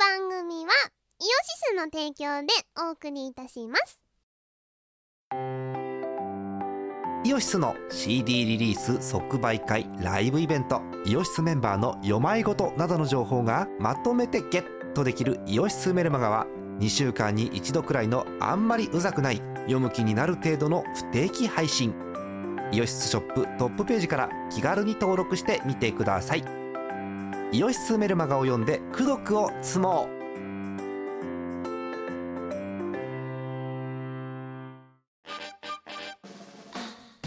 [0.00, 0.72] 番組は
[1.20, 1.30] イオシ
[1.72, 2.48] スの提供で
[2.88, 4.00] お送りいたします。
[7.22, 16.46] イオシスの CD リリース即売会ライブイベントイオシスメンバーの読まいごとなどの情報がまとめてゲットできるイオシスメルマガは
[16.78, 21.94] 2週間に1度くらいのあんまりうざくない読む気になる程度の不定期配信。
[22.72, 26.59] イオシスショップトップページから気軽に登録してみてください。
[27.52, 30.20] イオシスメルマガを読んで「功徳を積もう」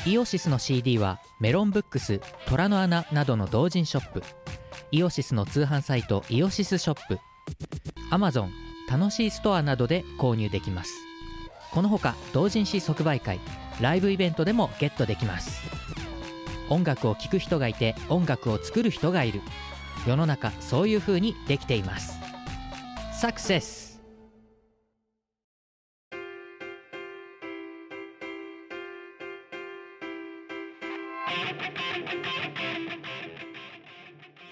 [0.10, 4.24] イオシスの CD はメロンブックス虎の穴などの同人ショップ。
[4.92, 7.20] イオシスの通販サイトイオシスショップ。
[8.10, 8.50] Amazon
[8.90, 10.94] 楽しいストアなどで購入できます。
[11.72, 13.42] このほか同人誌即売会
[13.82, 15.64] ライブイベントでもゲットできます。
[16.70, 19.42] 音楽を聴く人がいて音楽を作る人がいる。
[20.06, 22.20] 世の中そういう風にできています。
[23.14, 24.02] サクセス。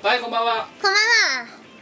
[0.01, 0.67] はいこんばんは。
[0.67, 0.97] こんばんは。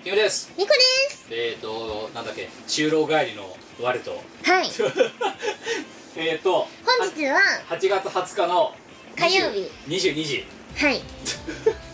[0.04, 0.52] キムです。
[0.58, 0.80] ニコで
[1.14, 1.28] す。
[1.30, 4.12] えっ、ー、となんだっけ就労帰りの我と。
[4.46, 4.70] はい。
[6.18, 8.74] えっと本日は8月20日の
[9.16, 9.70] 火曜日。
[9.88, 10.48] 22時。
[10.76, 11.02] はい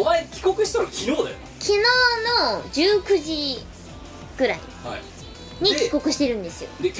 [0.00, 1.26] お前帰国したの昨日だよ
[1.58, 1.78] 昨日
[2.40, 2.62] の
[3.02, 3.62] 19時
[4.38, 5.02] ぐらいなはい。
[5.62, 6.70] にで帰国してるんですよ。
[6.80, 6.96] で今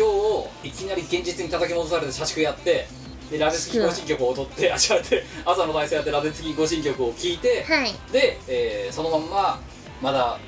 [0.62, 2.87] 日いきなり現実に叩き戻されて社畜やって
[3.31, 7.95] でラデツキ行進曲を踊ってあ違うって朝の体操やってラデツキ行進曲を聴いて、はい。
[8.12, 9.61] で、えーそのまんま
[10.03, 10.39] まだ、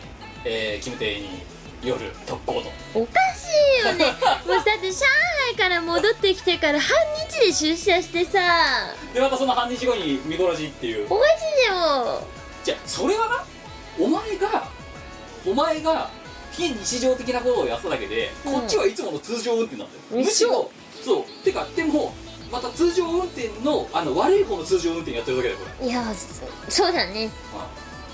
[0.44, 1.28] えー、キム邸に
[1.82, 2.68] 夜特攻と。
[2.94, 4.04] おかしいよね。
[4.46, 4.98] もうだって上
[5.54, 6.90] 海から戻ってきてから半
[7.30, 8.92] 日で出社してさ。
[9.14, 11.06] でまたその半日後に見殺しっていう。
[11.08, 12.22] おかしいよ
[12.64, 13.44] じゃあそれはな
[13.98, 14.68] お前が
[15.46, 16.10] お前が
[16.52, 18.52] 非日常的なことをやっただけで、うん。
[18.52, 20.24] こっちはいつもの通常運転なんだよ、うん。
[20.24, 20.70] むしろ
[21.02, 21.24] そう。
[21.44, 22.14] てかでも
[22.50, 25.88] また通常運転のあの悪い方の通常運転やってるだけだよこれ。
[25.88, 27.30] いやそそうだね。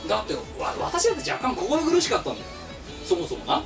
[0.09, 2.47] だってわ私だって若干心苦しかったんだよ。
[3.05, 3.63] そもそもな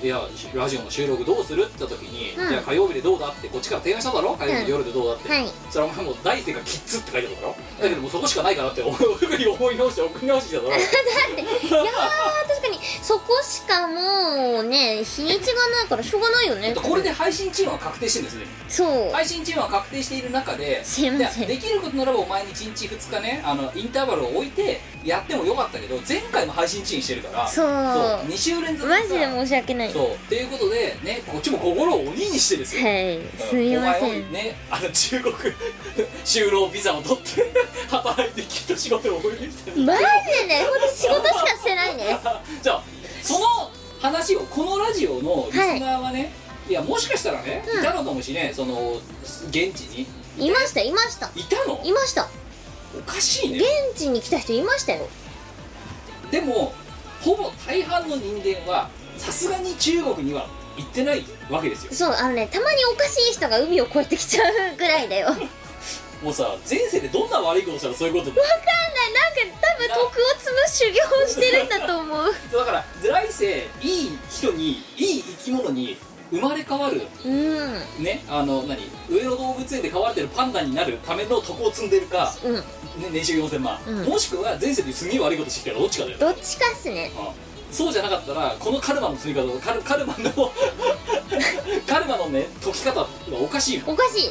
[0.00, 0.20] いや
[0.54, 2.48] ラジオの収録どうするって言った時に、うん。
[2.48, 4.36] じゃあ火曜日でどうだってこっちから提案しただろ？
[4.36, 5.46] 火曜日の夜でどうだって、はい。
[5.48, 7.56] そしたらお前もう大勢がキッズって書いてあるだろ？
[7.82, 10.76] だけどもうそこしかないからって思い思い直して送り直してきただろ？
[10.78, 16.74] いやー確かにそこしかもうね日にちがないからしょうがないよね。
[16.74, 18.46] これで配信チームは確定してるんですね。
[18.68, 19.10] そう。
[19.12, 21.46] 配信チームは確定している中ですいません。
[21.48, 27.66] でできることならばお前に1日2日ねあのインターバルを置いてやってもよかったけど前回も配信チームしてるからそう。
[27.66, 30.12] 2週連続マジで申し訳ないそう。
[30.14, 32.84] っていうことでねこっちも心を鬼にしてですよ。
[32.84, 33.20] はい。
[33.38, 35.34] すみませお前をんねあの中国
[36.24, 37.52] 就労ビザを取って
[37.88, 39.76] 働いてきっと仕事を覚えてきてる。
[39.82, 40.02] マジ
[40.40, 42.18] でねほんと仕事しかしてないね。
[42.62, 42.82] じゃあ
[43.22, 43.46] その
[44.00, 46.32] 話をこのラジオのリスナーはね、
[46.68, 47.80] い、やもしかしたらね、うん。
[47.80, 48.54] いたのかもしれん。
[48.54, 49.00] その
[49.50, 50.06] 現地に。
[50.38, 51.30] いましたいました。
[51.34, 51.80] いたの？
[51.84, 52.28] いました。
[52.96, 53.58] おかしいね。
[53.92, 55.08] 現地に来た人いましたよ。
[56.30, 56.72] でも
[57.20, 60.46] ほぼ大半の人間はさすがに中国には
[60.76, 61.92] 行ってないわけですよ。
[61.92, 65.28] そうあのねたまにおかしい人が海を越えてきちゃうぐらいだよ。
[66.22, 68.78] もうさ前世でどんな悪いことしたらそういうことになんか
[69.60, 72.26] 多分徳を積む修行をしてるんだと思う。
[72.52, 75.96] だから来世いい人にいい生き物に
[76.30, 77.02] 生まれ変わる。
[77.24, 78.02] うん。
[78.02, 78.90] ねあの何？
[79.08, 82.54] 上野動物園で飼われてるパンダになるための徳を積んでるか、うん。
[82.54, 82.62] ね、
[83.10, 84.04] 年収4000万、うん。
[84.04, 86.18] もしくは前世ですげえ悪いことしてきたらどっちかだよ。
[86.18, 87.12] どっちかっすね。
[87.16, 90.30] うんそうじゃなかったらこのカルマの積み方カル カルマの
[91.86, 93.90] カルマのね解き方はおかしいの。
[93.92, 94.30] おかしい。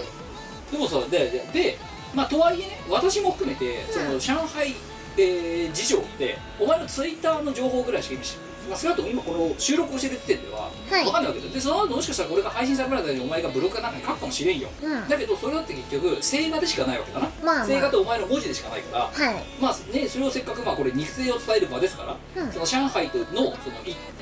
[0.71, 1.77] でもさででで
[2.13, 4.75] まあとはいえね私も含めてその上海、
[5.17, 8.37] えー事情ってお前のツイッターの情報ぐらいしか今知
[8.69, 11.03] まあ、少なくとも今この収録をしてる時点でははい。
[11.03, 11.52] 分かんないわけだよ。
[11.52, 15.08] でその後もしかしたらこれが配信されるまでにお前がブログかなんかに書くかもしれんよ、うん。
[15.08, 17.66] だけどそれだって結局静画でしかないわけだな、まあまあ。
[17.66, 19.05] 静画とお前の文字でしかないから。
[19.05, 19.43] はい。
[19.61, 22.03] まあねそれをせっかくまあこれ肉声を伝える場ですか
[22.35, 22.52] ら、うん。
[22.52, 23.55] その上海とのその行っ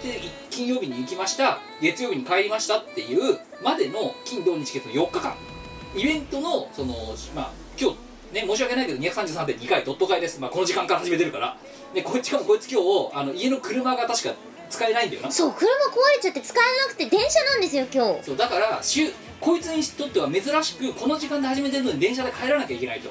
[0.01, 1.59] て金曜日に行きました。
[1.81, 5.35] 月曜日に帰りましたっていうまでの金土日月の4日間。
[5.95, 6.93] イベントのその
[7.33, 7.97] まあ今日
[8.35, 11.57] ね申し訳ないけど233.2回ドット会です、まあ、この時間から始めてるから。
[11.93, 14.35] でこいつしかもこいつ今日あの家の車が確か
[14.69, 15.31] 使えないんだよな。
[15.31, 15.67] そう車壊
[16.17, 18.23] れちゃって使えなくて電車なんですよ今日。
[18.23, 23.09] そうだからしゅこいつにとっては珍しくこの時間で始めてるのに電車で帰らなきゃいけないと。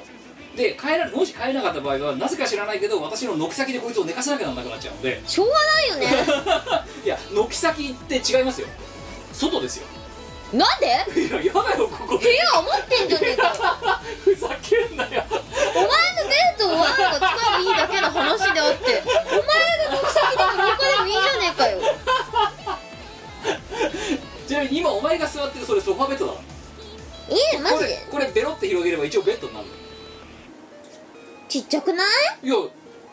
[0.55, 5.21] で帰らもし帰れなかった場合はなぜか知らないけど私の軒先でこいつを寝かさなきゃならなくなっちゃうので。
[5.27, 6.07] しょうがないよね。
[7.03, 8.67] いや軒先って違いますよ。
[9.33, 9.87] 外ですよ
[10.53, 10.85] なんで？
[11.21, 14.01] いややだよここ部屋余ってんじゃねえか。
[14.23, 15.23] ふざけんなよ。
[15.29, 21.81] お前のベッドをわんわ使えばいいだけの話であってお前が国籍だから床でもいいじゃねえかよ。
[24.47, 26.39] ちなみに今お前が座ってるそれソファベッドだか
[27.29, 29.65] ええらマこジれでこれベロって広げれば一応ベッドになる
[31.49, 32.03] ちっちゃくな
[32.43, 32.47] い？
[32.47, 32.55] いや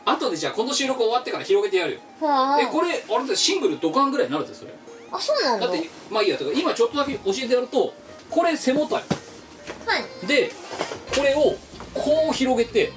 [0.04, 2.00] 後でじゃあこの収録終わってから広げてやるよ。
[2.20, 2.60] はあ。
[2.60, 4.72] えこれあれだシングルドカンぐらいになるぜそれ。
[5.12, 5.66] あそうなんだ。
[5.68, 7.92] だってまあいいやだから今ちょっとだけ教えてやると
[8.30, 9.02] これ背もたい
[9.86, 10.26] はい。
[10.26, 10.50] で
[11.14, 11.56] これを
[11.94, 12.92] こう広げて。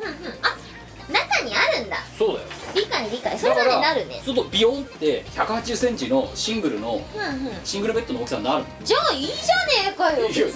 [0.00, 0.14] うんうん。
[0.42, 0.56] あ
[1.12, 1.96] 中にあるんだ。
[2.16, 2.48] そうだよ。
[2.74, 3.38] 理解理解。
[3.38, 4.22] それまでなるね。
[4.24, 7.52] ちょっとビヨンって1 8 0センチのシングルのうんうん。
[7.64, 9.36] シングルベッドの大きさになるじゃあいいじゃ
[9.86, 10.52] ねえかよ別いやに。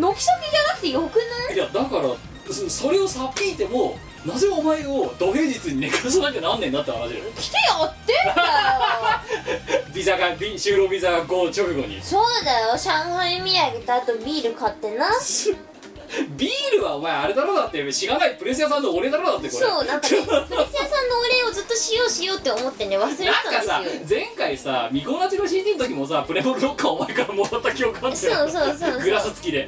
[0.00, 1.54] 軒先じゃなくてよくない？
[1.54, 7.24] いやだからそそれをさっぴいてもなぜお前を土平日に寝かさなきゃなんねんだって話だよ。
[7.36, 9.82] 来てやってんだよ。
[9.92, 12.00] ビザがビ就労ビザが5直後に。
[12.00, 12.76] そうだよ。
[12.76, 15.06] 上海土産とあとビール買ってな
[16.36, 19.66] ビールはお前あれだろだってしがないプレス屋さんの俺だろだってこれ。
[19.66, 24.20] そうなんかねプレス屋さんのお礼をずっとしようしようって思ってね忘れてなんかさたんですよ。
[24.20, 29.00] 前回さミコナチの CD の時もさプレモルロッカーお前からもらった記憶あったそうよそうそう。
[29.00, 29.60] グラス付きで。
[29.60, 29.66] は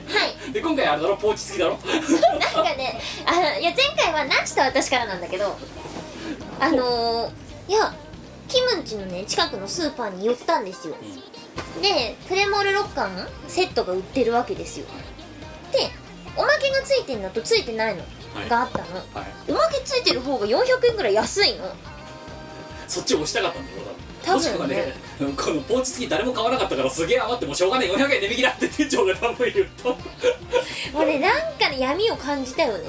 [0.49, 0.52] い。
[0.52, 1.17] で今回あれだろ？
[1.17, 1.79] ポーチ付きだろ？
[2.38, 5.56] なんかねあいや前回はナチと私からなんだけど
[6.61, 7.94] あのー、いや
[8.49, 10.94] キムンチのね近くのスーパーに寄ったんですよ、
[11.81, 14.87] でプレモル6巻セットが売ってるわけですよ。
[15.73, 15.91] で
[16.36, 18.02] おまけがついてんのとついてないの
[18.34, 18.48] はい。
[18.48, 18.84] があったの、
[19.14, 19.50] はい。
[19.50, 20.58] おまけついてる方が400
[20.90, 21.72] 円ぐらい安いの。
[22.88, 23.78] そっちを押したかったんだよ
[24.25, 24.36] 多分ね。
[24.36, 24.94] もしくはね
[25.36, 29.96] このポーチ付き誰も買わなかったからすげえ余ってもうしょうがねえ400円値引きだって店長が多分言うと。
[30.94, 32.84] 俺なんかね闇を感じたよね。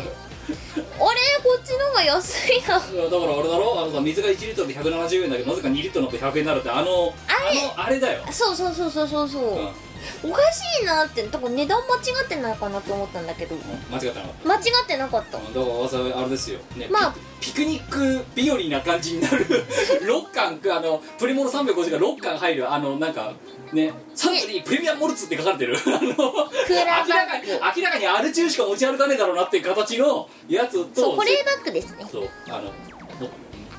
[0.48, 0.56] あれ
[0.98, 3.82] こっちの方が安いなだからあれだろ？
[3.82, 7.60] あのさ水が1リットルで170円だけどなぜか2リットルのって100円になるってあのあれ。
[7.62, 9.70] あのあれだよ、そうそうそうそうそうそう、うん
[10.24, 13.56] おかしいなって多分値段間違ってないかなと思ったんだけど。
[13.92, 15.38] 間違ったな間違ってなかった。
[15.38, 17.16] だからあれですよ、ねまあ。
[17.40, 19.46] ピピクニック日和な感じになる。
[20.02, 23.34] 6巻あのプリモル350が6巻入るあのなんか
[23.72, 25.78] ねサントリープレミアムモルツって書かれてる。
[25.86, 26.16] あの
[26.70, 27.48] 明らかに
[27.78, 32.08] 明らかにアル中しか持ち歩かねえだろうなっていう形のやつとそう保冷バッグですね。
[32.12, 33.30] そうあのも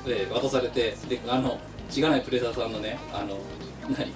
[0.05, 1.59] で渡されてであの
[1.89, 3.37] しがないプレザーさんのねあの
[3.89, 4.11] 何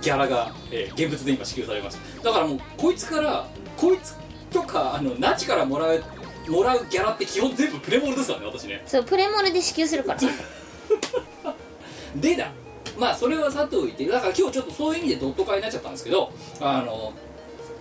[0.00, 2.22] ギャラが、えー現物で今支給されました。
[2.24, 3.46] だからもうこいつから
[3.76, 4.16] こいつ
[4.50, 6.02] とかあのナチからもらう
[6.48, 8.82] もらうギャラって基本全部プレモルですからね私ね。
[8.86, 10.20] そうプレモルで支給するから。
[12.16, 12.50] でだ。
[12.98, 17.12] まあそれはさておいてだから今日ちょっとそういう意味でドット会になっちゃったんですけどあの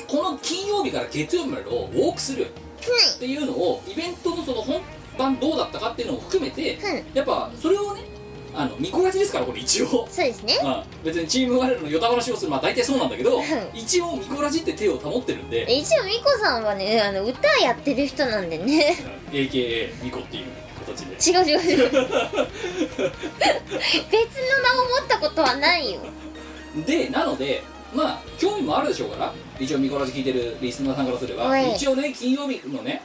[0.08, 2.52] この金曜日から月曜日までをウォークスルーっ
[3.20, 4.82] ていうのをイベントのその本
[5.18, 7.06] 番どうだったかっていうのを含めてうん。
[7.16, 8.02] やっぱそれをね
[8.60, 9.88] あの見こがちですからこれ一応。
[9.88, 10.58] そうですね。
[10.64, 13.44] うん、別にチーム我々のヨタ話をするまあ大体そうなんだけどうん。
[13.74, 15.64] 一応ミコラジって手を保ってるんで。
[15.72, 18.98] 一応ミコさんはねあの歌やってる人なんでね。
[19.32, 19.36] うん。
[19.36, 20.46] AKA ミコっていう
[20.86, 21.40] 形で。
[21.40, 21.92] 違う違う違う。
[21.92, 23.12] 別の名を持
[25.06, 26.00] ったことはないよ。
[26.86, 27.64] でなので
[27.94, 31.76] まあ興味もあるでしょうから一応ミコラジ聞いてるリスナーさんからすればはい。
[31.76, 33.02] 一応ね金曜日のね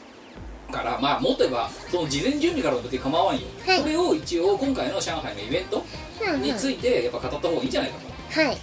[0.72, 3.78] からまあもっと言えばその事前準備からの時構わんよ、はい。
[3.80, 5.84] それを一応今回の上海のイベント
[6.26, 6.42] うんうん。
[6.42, 7.98] についてやっぱ語った方がいいんじゃないか
[8.34, 8.40] と。
[8.40, 8.58] はい。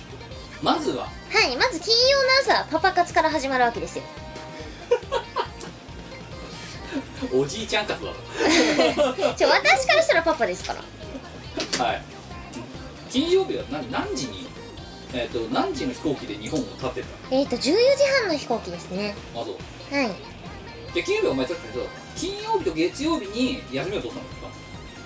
[0.61, 1.05] まずは。
[1.05, 1.11] は
[1.47, 1.55] い。
[1.55, 2.17] まず金曜
[2.51, 4.03] の朝パパ活から始まるわけですよ。
[7.31, 8.11] おじいちゃん活だ。
[8.11, 8.17] と
[9.37, 10.83] ちょ私からしたらパパですから。
[11.85, 12.01] はい。
[13.09, 13.91] 金曜日は何？
[13.91, 14.47] 何時に？
[15.13, 17.07] えっ、と何時の飛行機で日本を立ってた？
[17.31, 17.73] えっ、ー、と14時
[18.21, 19.15] 半の飛行機ですね。
[19.35, 19.55] あそう。
[19.95, 20.11] はい
[20.93, 24.47] で金曜日はお前さっき言ったけど金曜日と月曜日に休みを取ったんですか。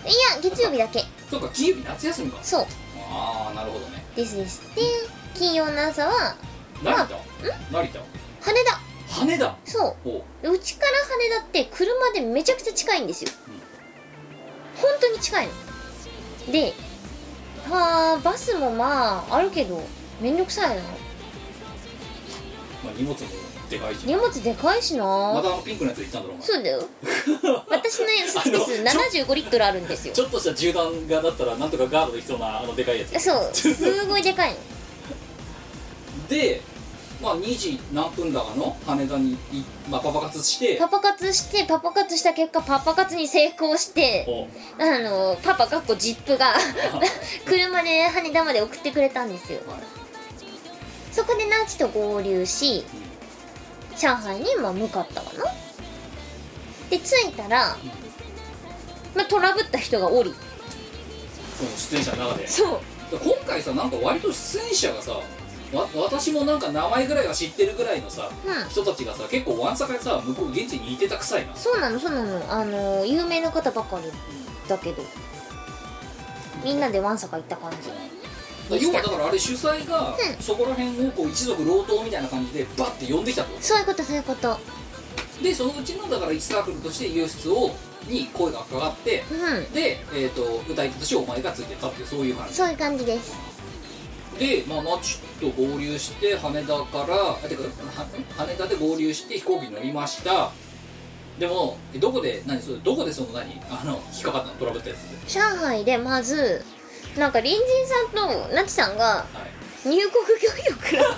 [0.06, 1.04] いや月曜日だけ。
[1.30, 2.44] そうか金曜日夏休みか。
[2.44, 2.68] そう。
[3.12, 4.04] ああなるほどね。
[4.16, 4.62] ですです。
[4.76, 4.82] で
[5.36, 6.36] 金曜の朝は
[6.84, 7.08] 成田？
[7.72, 8.00] 成田？
[8.42, 8.80] 羽田。
[9.10, 9.58] 羽田？
[9.66, 10.52] そおうう。
[10.52, 10.92] うちから
[11.38, 13.32] 羽田って車でめちゃくちゃ近いんですよ、
[14.76, 15.54] 本当に近いの。
[16.52, 16.74] で
[17.70, 19.82] はあバスもまああるけど
[20.20, 20.82] めんどくさいな。
[22.84, 23.16] まあ、荷物も
[23.74, 26.46] でかいし荷物でかいしな、またあのピンクのやつで行ったんだろお前。
[26.46, 26.84] そうだよ。
[27.70, 30.14] 私のスーツペース75リットルあるんですよ。
[30.14, 33.20] ちょっとした銃弾がだったらなんとかガードできそうなあのでかいやつ。
[33.20, 33.50] そう。
[33.54, 34.58] すごいでかいの。
[36.30, 36.62] で
[37.22, 39.38] まあ2時何分だかの羽田にい、
[39.90, 40.76] まあ、パパ活して。
[40.76, 44.28] パパ活してパパ活した結果パパ活に成功して
[44.78, 46.54] あのパパかっこジップが
[47.46, 49.60] 車で羽田まで送ってくれたんですよ。
[49.68, 50.04] はい。
[51.14, 52.84] そこでナチと合流し
[53.98, 55.44] 上海にまあ向かったかな。
[56.90, 57.78] で着いたら、
[59.16, 60.34] まあ、トラブった人がおり。
[61.58, 62.48] その出演者の中で。
[62.48, 62.80] そう。
[63.12, 68.70] 今回さなんか割と出演者がさわ私もなんか名前ぐらいは知ってるぐらいのさうん。
[68.70, 71.56] 人たちがさ結構わんさかさ向こう現地にいてたくさいな。
[71.56, 72.52] そうなのそうなの。
[72.52, 74.12] あの有名な方ばかり
[74.68, 75.04] だけど。
[76.64, 77.90] みんなでわんさか行った感じ
[78.70, 84.42] 要はだからあれ主催がそこら辺をこう一族老頭みたいな感じでバッて呼んできたってこそういうことそういうこと。
[84.56, 84.60] と
[85.44, 87.72] でそのうちのだから1サークルとして輸出を
[88.08, 89.74] に声がかかってうん。
[89.74, 93.36] で、えー、と歌い手としてお前がついてったっていうそういう感じそういう感じです。
[94.40, 97.70] で、まあ、ナチと合流して羽田からあてかは
[98.38, 100.52] 羽田で合流して飛行機に乗りました。
[101.40, 104.54] でもえどこで何それどこでその何あの引っかかったの？
[104.56, 106.64] トラブったやつ上海でまず
[107.18, 109.26] なんか隣人さんとナチさんがは
[109.86, 109.90] い。
[109.90, 111.16] 入国拒否を食らう。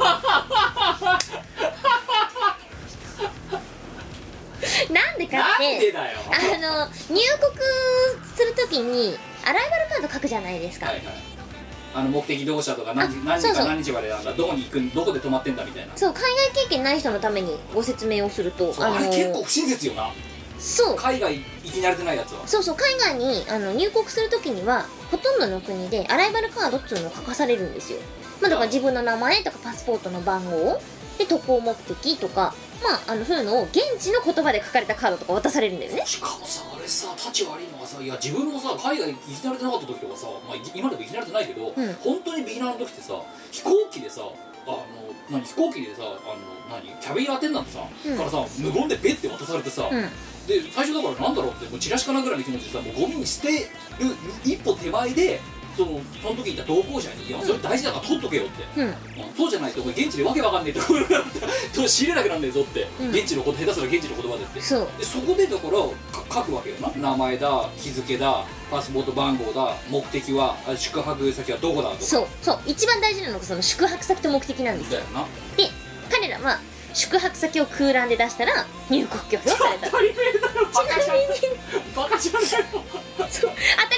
[4.91, 5.99] なんでかってあ
[6.57, 7.21] の入国
[8.35, 11.05] するときにアライバルカード書くじゃないですか、はいはい。
[11.93, 14.33] あの目的同社とか何何時か何日までなんだ。
[14.33, 15.95] どこに行くどこで泊まってんだみたいな。
[15.95, 16.23] そう海
[16.53, 20.11] 外経験ない人のためにご説明をするとそうあれの結構不親切よな
[20.59, 20.95] そう。
[20.95, 22.47] 海外行き慣れてないやつは？
[22.47, 27.99] そうそう海外にあの入国するときにはほとんどの国でアライバルカードっていうのを書かされるんですよ、
[28.41, 30.79] まあ、だから自分の名前とかパスポートの番号
[31.17, 36.03] で渡航目的とかまああのそういうのを現地の言葉で書かれたカードとか渡されるんだよね。
[36.05, 41.93] しかもさあれさ立ち悪いのがさいや自分もさ海外行き慣れてなかった時とかさ、まあ、い今でも行き慣れてないけど、うん。
[42.03, 43.13] 本当にビギナーの時ってさ
[43.51, 44.21] 飛行機でさ
[44.67, 44.77] あの
[45.29, 50.09] 何飛行機でさあの何キャビンアテンダントさ、うんからさ無言でベッて渡されてさ、うん
[50.47, 53.65] で最初だからなんだろうってもうチラシかなぐらいの気持ちでさもうゴミに捨てる
[54.43, 55.41] 一歩手前で
[55.75, 58.81] そのその時いた同行者に「いやそれ大事だから取っとけよ」って。
[58.81, 58.87] うん。
[58.87, 58.95] うん
[59.35, 63.09] そうじゃないとお前現地でわけわかんねえところがあったと知れなくなんねえぞって、うん。
[63.09, 64.61] 現地のこと下手すら現地の言葉でって。
[64.61, 64.87] そう。
[64.97, 65.71] でそこでだから
[66.23, 66.89] か書くわけよな。
[66.95, 72.01] 名前だ日付だパスポート番号だ目的はあ宿泊先はどこだとか。
[72.01, 75.25] そうそう一番大事なのがその宿泊先と目的なんですよだよな
[75.57, 75.69] で
[76.09, 76.59] 彼らは
[76.95, 79.85] 宿泊先を空欄で出したら入国拒否をされた。
[79.91, 81.17] 当たり前だよバカじゃん
[81.95, 83.51] バカじゃんそう当たり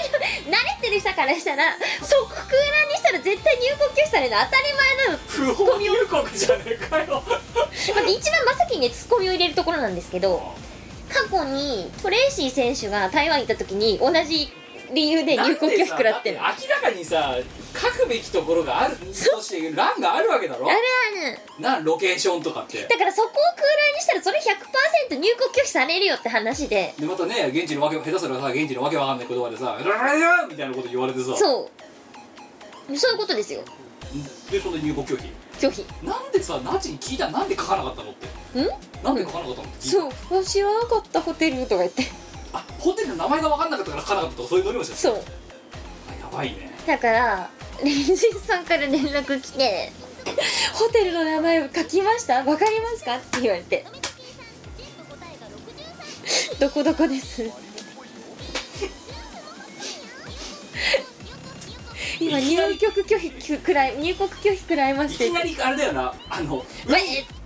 [0.09, 1.63] 前慣れてる人からしたら
[2.01, 10.41] そう空欄にしたら絶対入国拒否されるの当たり前なの不法入国じゃねえかよまず一番真っ先にねツッコミを入れるところなんですけど
[11.09, 14.51] 過去にトレイシー選手が台湾に行った時に同じ
[14.93, 17.35] 理由で入国拒否食らってる明らかにさ
[17.73, 20.65] 書くべきところがあるとして欄があるわけだろ。
[20.67, 20.75] るあ
[21.31, 21.63] る。
[21.63, 22.83] なロケーションとかって。
[22.83, 24.39] だからそこを空欄にしたらそれ
[25.09, 26.93] 100%入国拒否されるよって話で。
[26.97, 31.35] でまたね現地のわけ下手すらさ現地のわけわかんない言葉でさ「ララララみたいなこと言われてさ。
[31.35, 31.69] そ
[32.89, 32.97] う。
[32.97, 33.61] そういうことですよ。
[34.49, 35.23] でそんで入国拒否？
[35.59, 35.85] 拒否。
[36.05, 38.27] なんでさナチに聞いたらなんで書かなかったのって。
[38.61, 38.67] ん？
[39.03, 40.15] なんで書かなかったのって聞いた。
[40.29, 40.43] そう。
[40.43, 42.03] 知らなかったホテルとか言って
[42.57, 45.15] あホテルの名前が分かんなかったから書かなかったとかそういうノリもしてたそう。
[45.15, 45.17] あ
[46.19, 46.71] やばいね。
[46.85, 47.49] だから
[47.83, 49.91] レンジさんから連絡来て
[50.73, 52.43] 「ホテルの名前書きました？
[52.43, 53.85] わかりますか?」って言われて
[56.59, 57.49] 「どこどこです」
[62.19, 65.25] 今入国拒否くらい入国拒否くらいまいして。
[65.27, 66.13] きなりあれだよな。
[66.29, 66.97] あのま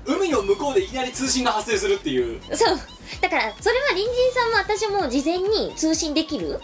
[0.06, 2.42] 海の向こうでいきなり通信が発生するっていう。
[2.56, 2.80] そう
[3.20, 6.62] だからそれは隣人さんも私も事前に通信できる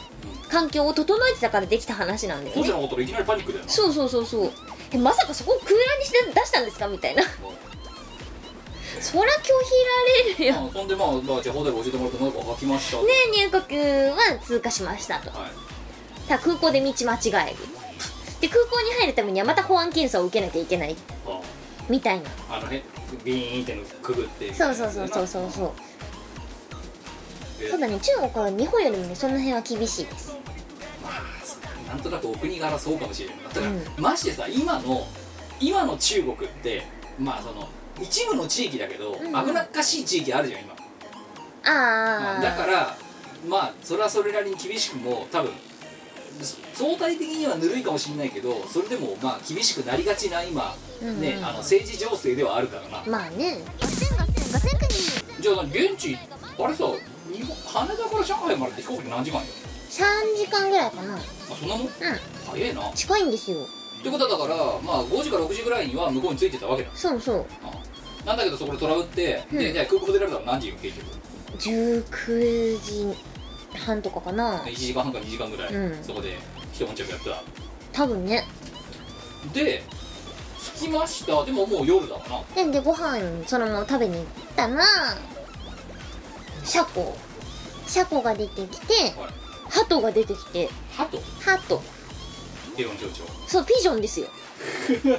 [0.49, 2.55] 環境を整えてたからできた話なんだよね。
[2.55, 4.25] そうじゃなかったらいきなりパニックだよなそうそうそう。
[4.25, 4.51] そう
[4.91, 7.23] えまさかそこを空欄にして出したんですかみたいな。
[9.01, 9.51] そりゃ拒否
[10.31, 10.53] られるよ。
[10.53, 13.79] まあそんでまあまあじゃあホテル教えてもらって何か書きましたで入国
[14.11, 15.29] は通過しましたと。
[15.37, 15.51] はい。
[16.27, 17.57] ただ空港で道間違える。
[18.39, 20.95] で空港に入るためにはまた保安検査を受けなきゃいけない。
[21.27, 21.41] あ
[21.89, 22.29] みたいな。
[22.49, 22.81] あの辺
[23.23, 25.71] ビーンってのくぐってそうそうそうそうそうそう
[27.59, 27.99] えただね。
[27.99, 30.35] 中国は日本よりもねその辺は厳しいです。
[31.03, 33.83] まあなんとなくお国柄そうかもしれないだから、うん。
[33.97, 35.07] ましてさ今の
[35.59, 36.83] 今の中国って
[37.19, 37.67] まあその
[38.01, 40.75] 一部の地域だけど、ん危なっかしい地域あるじゃん今、
[41.65, 42.97] ああだから
[43.47, 45.51] まあそれはそれなりに厳しくも多分
[46.75, 51.21] 相対的にはぬるいかもしれないけどそれでもまあ厳しくなりがちな今、うんうん。
[51.21, 53.03] ねあの政治情勢ではあるからな。
[53.07, 53.63] まあね。
[55.39, 56.17] じゃあ何現地
[56.59, 56.85] あれさ
[57.67, 59.45] 羽田から上海まで飛行機何時間よ
[59.89, 61.15] 3時間ぐらいかな。
[61.15, 61.19] あ
[61.59, 61.87] そんなもん？
[61.87, 61.91] うん。
[61.91, 62.89] 早えな。
[62.89, 63.57] っ近いんですよ。
[64.03, 66.89] てことはだからまあ5時から6時ぐらいには向こうに着いてたわけだ。
[66.93, 67.45] そうそう。
[67.63, 67.71] あ
[68.25, 69.59] なんだけどそこでトラブって、うん。
[69.59, 71.07] でじゃあ空港出られたら何時よ結局
[71.57, 73.17] ？19時
[73.77, 74.59] 半とかかな。
[74.59, 76.03] 1時間半か2時間ぐらい、うん。
[76.03, 76.37] そこで
[76.73, 77.43] 一悶着やった。
[77.91, 78.45] 多分ね。
[79.53, 79.83] で
[80.75, 81.43] 着きました。
[81.45, 82.21] でももう夜だわ
[82.55, 82.63] な。
[82.63, 84.83] ででご飯そのまま食べに行ったら
[86.63, 86.85] シャ
[87.87, 89.31] コシャコが出てきてはい。
[89.69, 90.69] ハトが出てきて。
[90.91, 91.21] ハト？
[91.39, 91.81] ハト。
[92.77, 94.27] レオン町長そうピジョンですよ。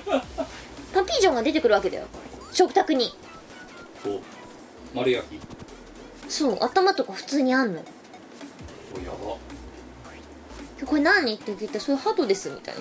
[0.92, 2.06] パピジョンが出てくるわけだよ。
[2.52, 3.14] 食卓に。
[4.04, 4.20] と
[4.94, 5.40] 丸焼き。
[6.28, 7.80] そう頭とか普通にあんの。
[7.80, 9.36] おやば。
[10.78, 11.34] でこれ何？
[11.34, 12.80] って聞いたらそれハトですみたいな。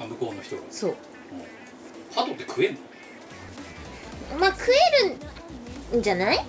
[0.00, 0.62] あ向こうの人が。
[0.70, 0.96] そう。
[2.14, 2.80] ハトって食えんの？
[4.38, 4.70] まあ食
[5.04, 5.08] え
[5.92, 6.44] るんじゃない？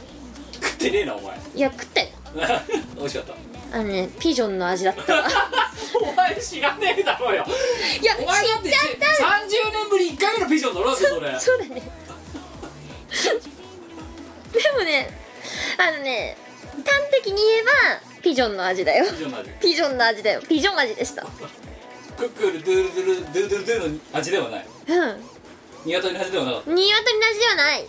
[0.54, 1.38] 食ってねえなお前。
[1.56, 2.08] いや食ったよ
[2.98, 3.78] 美味しかった。
[3.78, 5.14] あのねピジョンの味だった。
[5.14, 5.30] わ
[6.02, 7.46] お前知らねえだろうよ。
[8.02, 11.40] いやお前だって知っちゃった30年ぶり1回目のピジョンだろそれ。
[11.40, 11.82] そうだね
[14.52, 15.10] でもね
[15.78, 16.38] あのね
[16.76, 17.72] 端的に言えば
[18.22, 19.06] ピジョンの味だよ。
[19.12, 19.50] ピジョンの味。
[19.60, 20.42] ピジョンの味だよ。
[20.42, 21.26] ピジョン味でした。
[22.18, 25.16] クックルドゥルドゥルドゥルドゥルドゥルの味ではないうん
[25.86, 27.88] 鶏の味ではなかった鶏の味ではない違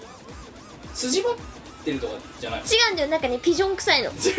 [0.95, 1.37] 筋張
[1.85, 2.65] ってるとかじゃないう
[2.95, 3.09] んだよ。
[3.09, 4.11] なんかねピジョン臭いの。
[4.11, 4.33] なんかね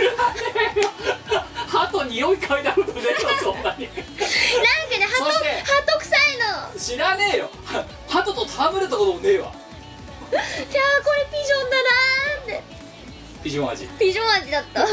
[1.68, 3.86] 歯と匂い嗅いだことねえよそんなに。
[3.86, 6.20] ハトそしてハト臭い
[6.74, 6.80] の。
[6.80, 7.52] 知らねえよ。
[7.64, 9.54] は鳩と戯れたこともねえわ。
[10.32, 10.44] じゃあ
[11.04, 12.64] これピジョンだなーって。
[13.44, 13.88] ピジョン味。
[14.00, 14.88] ピジョン味だった。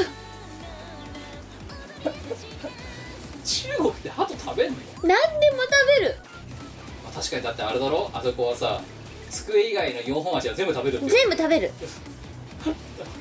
[3.45, 4.77] 中国って鳩食べんの？
[5.03, 5.17] 何でも
[5.63, 6.17] 食べる。
[7.03, 8.11] まあ確かにだってあれだろ？
[8.13, 8.83] あそこはさ
[9.31, 11.09] 机以外の4本足は全部食べるって。
[11.09, 11.71] 全部食べる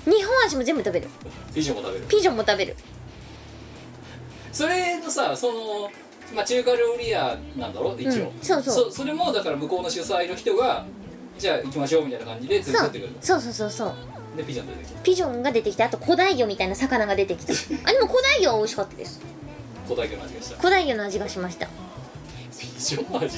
[0.05, 1.07] 日本味も全部食べる。
[1.53, 2.05] ピジョンも食べる。
[2.07, 2.75] ピジョンも食べる。
[4.51, 5.91] それのさその
[6.35, 7.95] まあ中華料理屋なんだろ？
[7.97, 8.91] 一応、うんそうそう。
[8.91, 10.85] それもだから向こうの主催の人が
[11.37, 13.11] じゃあ行きましょうみたいな感じで連れてってくる。
[13.11, 13.93] のそうそうそうそう。
[14.37, 17.53] でピジョン出てきたピジョンが出てきてあと古代魚みたいな魚が出てきた。
[17.89, 19.19] あでも古代魚は美味しかったです。
[19.85, 20.57] 古代魚の味がした。
[20.57, 21.67] 古代魚の味がしました。
[22.57, 23.37] ピジョン味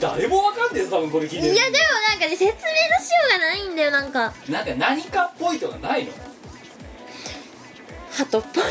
[0.00, 1.76] 誰もわかんねえぞ多分これ聞いてるいやでも
[2.10, 2.64] なんかね説明のしよ
[3.28, 4.32] うがないんだよなんか。
[4.48, 6.12] なんか何かっぽいとかないの？
[8.12, 8.64] ハトっぽい。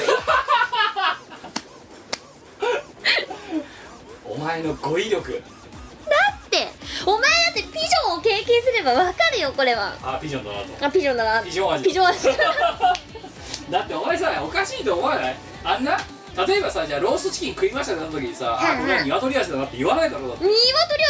[4.26, 5.32] お前の語彙力。
[5.32, 6.68] って
[7.06, 9.96] お前だってピジョンを経験すればわかるよこれは。
[10.02, 10.86] あピジョンだなと。
[10.86, 11.42] あピジョンだな。
[11.44, 11.84] ピジョン味。
[11.86, 12.28] ピジョン味。
[13.72, 15.36] だってお前さおかしいと思わない？
[15.64, 15.98] あんな？
[16.46, 20.44] 例えばさじゃあローストチキン食いましたってなった時にさ、あこれは鶏味だなって言わないだろうだって。
[20.44, 20.56] 鶏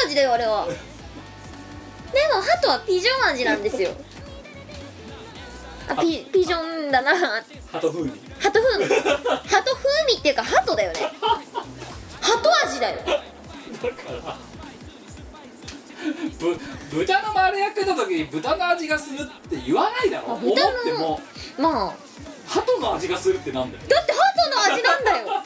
[0.05, 0.67] 味だよあれは。
[0.67, 3.91] でもハトはピジョン味なんですよ。
[5.89, 7.13] あピピジョンだな。
[7.71, 8.11] ハト風味。
[8.39, 8.93] ハト風味。
[8.93, 10.99] ハト風味っていうかハトだよね。
[12.21, 12.97] ハト味だよ。
[12.97, 13.17] だか
[14.11, 14.37] ら
[16.39, 16.57] ぶ
[16.99, 20.35] 豚の丸焼きた時に豚の味がするって言わないだろ。
[20.35, 21.19] 思っあ豚のても。
[21.59, 21.93] まあ
[22.47, 23.83] ハトの味がするってなんだよ。
[23.87, 25.43] だってハトの味なんだよ。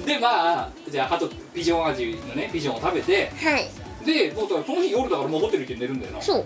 [0.06, 3.70] でまあじゃあハトピジョン味のねピジョンを食べてはい。
[4.04, 6.22] でもうその日夜だからもうホテル行って寝るんだよな。
[6.22, 6.44] そう。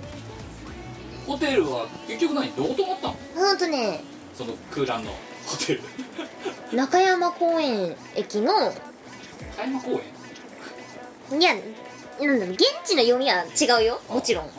[1.26, 3.16] ホテルは結局何どこ泊まったの？
[3.34, 4.02] ほんとね。
[4.36, 5.10] その空欄の
[5.46, 5.80] ホテル。
[6.76, 8.52] 中山公園駅の
[9.56, 10.00] 大麻公
[11.30, 11.40] 園？
[11.40, 11.60] いやな
[12.34, 14.00] んだろう現地の読みは違うよ。
[14.08, 14.50] もちろん。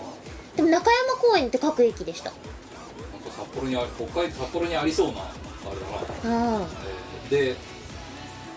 [0.56, 2.32] でも中山公園って各駅でした
[3.36, 5.24] 札幌にあ北海道札幌にありそうなあ
[6.24, 6.68] れだな、あ
[7.28, 7.56] えーで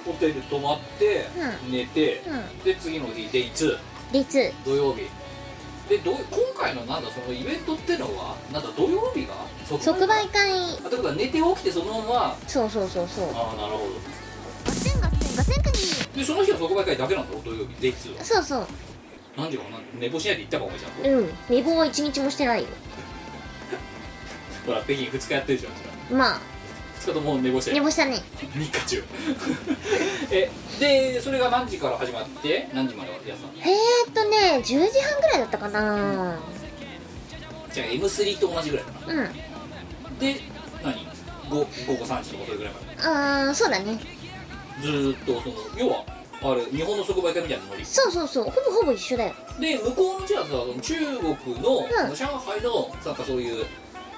[0.04, 1.26] ホテル泊まって、
[1.68, 2.64] う寝て、あうん。
[2.64, 3.78] で次の日デイ2
[4.12, 5.08] 列土曜日。
[5.88, 9.34] でどう今回のなんだそのイベントってのはなんだ土曜日が？
[9.66, 10.52] 即売会？
[10.52, 12.36] あってことは寝て起きてそのまま？
[12.46, 13.24] そうそうそうそう。
[13.34, 13.84] ああなるほど。
[14.66, 18.66] ガセンガセンガセンクニでその日は即売会だけなんだろ土曜日デイ2はそうそう。
[19.36, 19.78] 何時かな？
[19.78, 21.10] ん寝坊しないで行ったかお前ちゃんと。
[21.10, 21.30] うん。
[21.48, 22.68] 寝坊は一日もしてないよ
[24.68, 26.34] ほら北京2日やってるじゃんまあ。
[26.36, 26.40] あ。
[27.00, 28.16] 2日とも寝坊して寝坊したね。
[28.38, 29.04] 3日中。
[30.30, 36.38] えでそれが何時から始まって何時までやってたのえーっとね10時半ぐらいだったかな。
[37.72, 39.14] じゃあ M3 と同じぐらいかな。
[39.14, 39.32] うん。
[40.18, 40.40] で
[40.82, 41.06] 何？
[41.48, 43.08] 午午後3時とかそれぐらいまで。
[43.08, 43.98] あーそうだね。
[44.82, 46.04] ずーっとその要は
[46.42, 47.84] あれ日本の即売会みたいなノリ。
[47.86, 48.44] そうそうそう。
[48.44, 49.34] ほぼほぼ一緒だよ。
[49.60, 52.14] で向こうのじゃあさその中国の、ん。
[52.14, 53.64] 上海のなんかそういう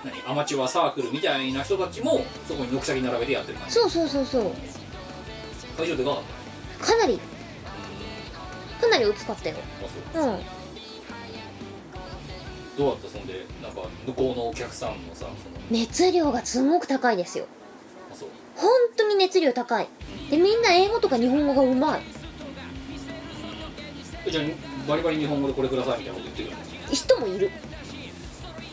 [0.04, 3.74] 何アマチュアサークルみたいな人たちもそこに軒先並べてやってる感じ。
[3.74, 4.52] そうそうそうそう。
[5.76, 6.22] 会場でかかっ
[6.80, 7.20] たかなり。
[8.80, 9.56] かなり大きかったよ。
[10.14, 10.24] あそう。
[10.24, 10.38] うん。
[12.78, 13.08] どうだった？
[13.10, 15.30] そんでなんか向こうのお客さんのさその。
[15.70, 17.46] 熱量がすごく高いですよ。
[18.10, 18.28] あそう。
[18.56, 19.88] 本当に熱量高い。
[20.30, 22.00] でみんな英語とか日本語がうまい。
[24.26, 24.44] えじゃあ
[24.88, 26.56] バリバリ日本語でこれくださいみたいなこと言ってくる
[26.88, 26.94] の？
[26.94, 27.50] 人もいる。
[27.50, 27.54] も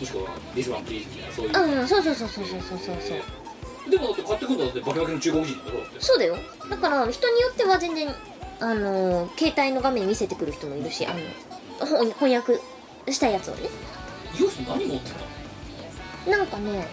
[0.06, 2.96] しくは「This one please」みたいなそういう、うんそうそうそうそうそうそうそう。
[3.08, 5.96] そうでもだって買ってくるのだってバキバキの中国人だろだって。
[6.02, 6.38] そうだよ。
[6.70, 8.10] だから人によっては全然
[8.60, 11.14] あのー携帯の画面見せてくる人もいるしあ
[11.80, 12.60] のほん翻訳
[13.12, 13.70] したやつをね。
[14.40, 16.38] イオス何持ってたの？
[16.38, 16.88] なんかね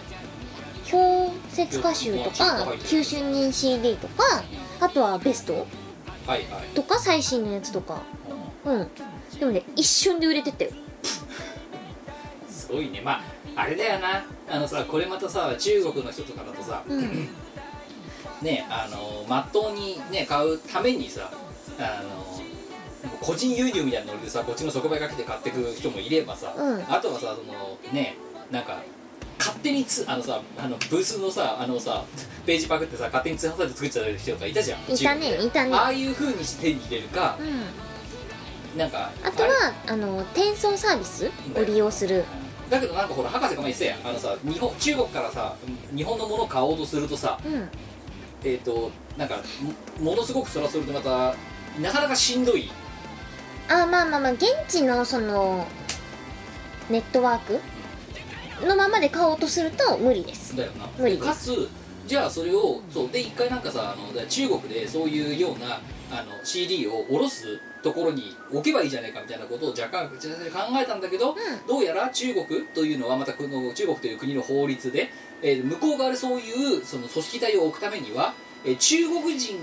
[0.89, 4.43] 氷雪歌集とか九州人 CD とか
[4.79, 5.53] あとはベスト
[6.25, 6.67] はいはい。
[6.73, 8.01] とか最新のやつとか。
[8.63, 8.89] うん。
[9.39, 10.71] でもね一瞬で売れてったよ
[12.65, 13.01] すごいね。
[13.01, 13.21] まあ
[13.55, 14.25] あれだよな。
[14.49, 17.29] あのさこれまたさ中国の人とかだとさうん。
[18.41, 21.31] ねあのまっとうにね買うためにさ
[21.79, 22.41] あの
[23.21, 26.83] 個人輸入みたいなノリでさこっちの即売かけて買ってく人もいればさ、うん。
[26.91, 28.17] あとはさそのね
[28.51, 28.81] なんか
[29.37, 32.03] 勝手につあのさあのブースのさあのさ
[32.45, 34.93] ページパクってさ勝手に通販サイト作っちゃう人とかいたじゃん。
[34.93, 35.73] いたねいたね。
[35.73, 38.77] ああいう風にして手に入れるかうん。
[38.77, 39.49] なんかあとは
[39.87, 42.25] あの転送サービスを利用する
[42.69, 44.07] だけどなんかほら博士が前言ってたやん。
[44.09, 45.55] あのさ日本中国からさ
[45.95, 47.69] 日本のものを買おうとするとさうん。
[48.43, 49.37] えっ、となんか
[49.99, 51.35] もものすごくそらそれでまた
[51.81, 52.69] なかなかしんどい。
[53.67, 55.65] あまあまあまあ現地のその
[56.89, 57.59] ネットワーク
[58.65, 60.55] のままで買おうとすると無理です。
[60.55, 60.87] だよな。
[60.97, 61.69] 無理かつ
[62.05, 65.79] じゃあそれをそうで一回なんかさあのだ中国でそういうような
[66.11, 70.17] あの CD を下ろすところに置けばいいじゃないかみたいなことを若干考
[70.81, 71.35] えたんだけど、ん。
[71.67, 75.09] どうやら中国というのはまたこの中国という国の法律で、
[75.41, 79.59] えー向こう側でそういうその組織体を置くためには、えー中国人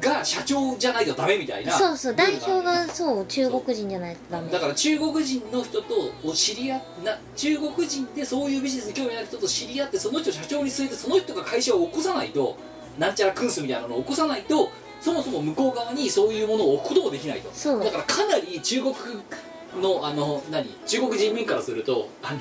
[0.00, 4.50] が社長じゃないとダメみたいなそうそう代表がそう中国人じゃないとダメ。
[4.50, 12.56] だから中国人の人とお知り合っな中国人でそういうビジネスに興味ある人と知り合ってその人を社長に据えてその人が会社を起こさないと
[12.98, 14.70] なんちゃらクンスみたいなのを起こさないと
[15.02, 17.50] そもそも向こう側にそういうものを置くこともできないと。
[17.52, 17.84] そう。
[17.84, 18.94] だからかなり中国
[19.82, 20.68] のあの何？
[20.86, 22.38] 中国人民からするとあの、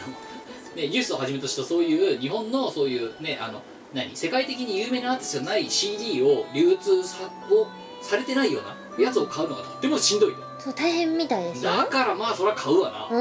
[0.75, 3.63] ね、ユースをはじめとしたそういう日本のそういうねあの
[3.95, 4.15] 何？
[4.15, 7.67] 世界的に有名なアーティストじゃない CD を流通さを
[8.03, 10.41] されてないようなやつを買うのがとってもしんどいと。
[10.59, 11.71] そう大変みたいですよ。
[11.71, 13.19] だからまあそれは買うわな、う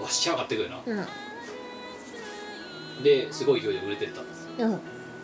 [0.00, 0.02] ん。
[0.02, 0.80] わしちゃ買ってくるな。
[0.84, 0.94] う
[3.00, 3.04] ん。
[3.04, 4.20] ですごい勢いで売れてった。
[4.64, 4.80] うん。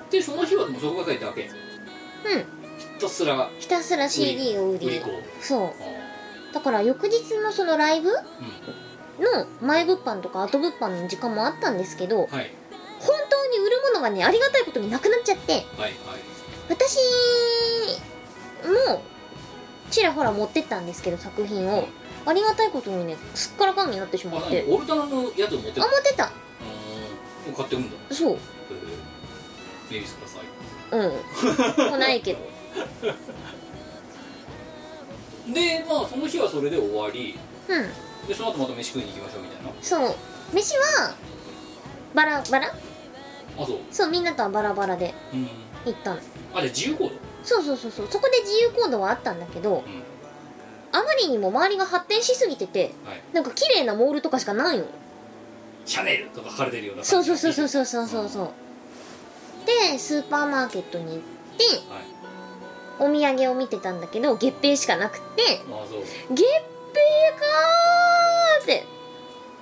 [0.08, 1.42] でその日はもうそこが書いたわけ。
[1.42, 2.57] ひうん
[2.98, 5.00] たすらひたすら CD を売り。
[5.40, 5.66] そう。
[5.68, 5.72] あ
[6.52, 8.12] だから翌日のそのライブー
[9.22, 12.50] の前物販とか後物販の時間もあったんですけどうんはい。
[13.00, 15.92] 本当に売るものがねありがたいことになくなっちゃってはいはい。
[16.68, 16.96] 私
[18.64, 19.02] も
[19.90, 21.86] ちらほら持ってったんですけど作品を。
[22.26, 24.62] ありがたいことにねすっからかんになってしまあって。
[24.62, 26.30] 何オルタナのやつを持ってるあ持ってた。
[27.46, 27.54] うん。
[27.54, 27.96] 買ってくんだ。
[28.14, 28.32] そう。
[28.32, 29.92] えー。
[29.94, 30.44] メリスください。
[30.90, 31.90] うん。
[31.90, 32.57] もうないけど
[35.52, 37.38] でまあその日はそれで終わり。
[37.68, 37.88] うん。
[38.28, 39.70] でその後また飯食いに行きましょうみたいな。
[39.80, 40.14] そう。
[40.52, 41.14] 飯は
[42.14, 42.74] バラバラ？
[43.58, 43.78] あそう。
[43.90, 45.48] そうみんなとはバラバラでうん。
[45.86, 46.16] 行ったの。
[46.16, 47.10] あじゃあ自由行動？
[47.44, 48.08] そうそうそうそう。
[48.10, 50.02] そこで自由行動はあったんだけどうん。
[50.92, 53.22] あまりにも周りが発展しすぎててはい。
[53.32, 54.84] なんか綺麗なモールとかしかないの。
[55.86, 58.28] シャネルとか書かれてるようなそうそうそうそううそうそうそう。
[58.28, 58.50] そう
[59.92, 61.20] でスーパーマーケットに行っ
[61.56, 62.02] てはい
[63.00, 65.64] お土産を見てたんだけど月餅しかなくて月
[66.30, 68.86] 餅かーって。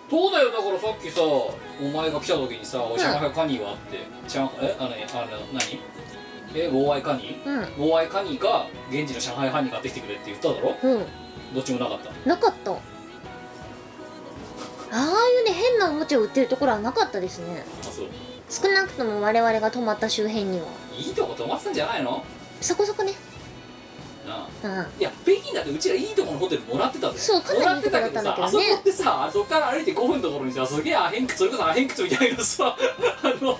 [0.08, 1.52] そうだよだからさっきさお
[1.92, 5.80] 前が来た時にさ「お上海カニは?」って上海えあのねあの何？
[6.54, 7.58] えウォーアイカニうん。
[7.58, 10.76] ウォーアイカニか現地の上海ハニ買ってきてくれって言っただろ？
[10.80, 11.04] うん。
[11.54, 12.10] どっちもなかった。
[12.28, 12.70] なかった。
[12.70, 12.76] あ
[14.92, 14.96] あ
[15.28, 17.66] いうね変なおもちゃを売ってるところはなかったですね。
[17.82, 18.06] あそう。
[18.48, 20.66] 少なくとも我々が泊まった周辺には。
[20.96, 22.24] いいとこ泊まってたんじゃないの？
[22.60, 23.12] そこそこね。
[24.26, 24.48] なあ。
[24.62, 25.00] うん。
[25.00, 28.50] いや北京だってうちらいいとこのホテルもらってたぜそうかなりいいとこだったんだけどね。
[28.50, 32.76] もらってたけどさあそこってさあそこから歩いて5分のところにさすげえアヘン靴それこそアヘン靴みたいなさ
[33.22, 33.58] あの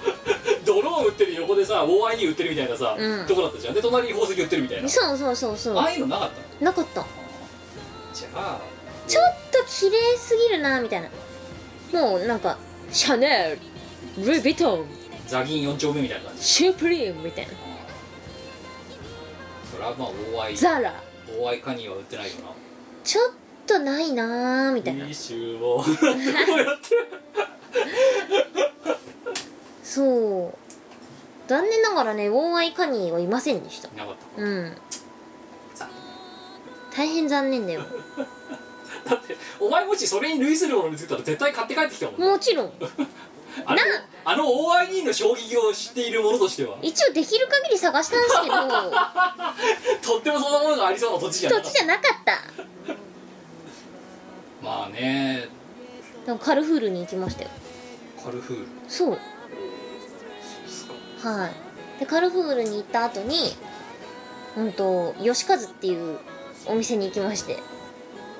[0.65, 3.27] ドローン売ってる横でさウォーアイに売ってるみたいなさ、うん。
[3.27, 3.75] とこだったじゃん。
[3.75, 4.89] で隣に宝石売ってるみたいな。
[4.89, 5.79] そうそうそうそう。
[5.79, 7.07] ああいうのなかったなかった。
[8.13, 8.61] じゃあ
[9.07, 11.09] ちょっと綺麗すぎるなみたいな。
[11.93, 12.59] もうなんか
[12.91, 13.57] シャネ
[14.19, 14.87] ルルイ・ヴィトン
[15.29, 16.43] ザギン4丁目みたいな感じ。
[16.43, 17.53] シュプリームみたいな
[19.77, 20.57] それはまあ大合い。
[20.57, 20.95] ザラ。
[21.39, 22.45] 大合いカニは売ってないよな。
[23.05, 23.33] ちょっ
[23.67, 25.05] とないなみたいな。
[29.85, 30.55] そう。
[31.47, 33.89] 残念ながらねウォーアイカニーはいませんでした。
[33.97, 34.77] なかったうん。
[35.75, 35.89] 残
[36.97, 37.83] 大変残念だよ。
[39.07, 42.73] だってお前もしそれに類するもの見つけたら絶対買って帰ってきたもんもちろん
[43.65, 43.81] あの
[44.25, 46.77] あの OID の衝撃を知っている者としては。
[46.83, 50.13] 一応できる限り探したんですけど。
[50.15, 52.33] とってもそんなものがありそうな土地じゃな土地じゃなかった。
[54.63, 55.49] まあね。
[56.27, 57.51] でもカルフールに行きましたよ。
[58.23, 58.67] カルフール？
[58.89, 59.09] そう。
[59.09, 59.19] そうっ
[60.69, 60.87] す
[61.23, 61.29] か。
[61.31, 62.01] はい。
[62.01, 63.57] でカルフールに行った後に
[64.57, 66.19] うんと吉和っていう
[66.67, 67.59] お店に行きまして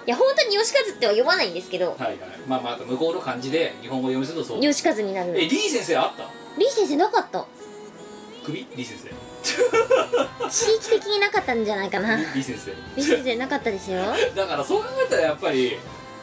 [0.07, 2.17] いや本当に吉和っては呼ばないんですけどはいはい。
[2.47, 4.61] まあまあ向こうの漢字で日本語読みするとそう。
[4.61, 6.31] 吉和になるえリー先生あった？
[6.59, 7.45] リー先生なかった。
[8.45, 8.67] 首？
[8.77, 9.11] リー先生。
[10.49, 12.17] 地域的になかったんじゃないかな。
[12.17, 12.71] リー先生。
[12.97, 14.01] リー先生なかったですよ。
[14.37, 15.77] だからそう考えたらやっぱり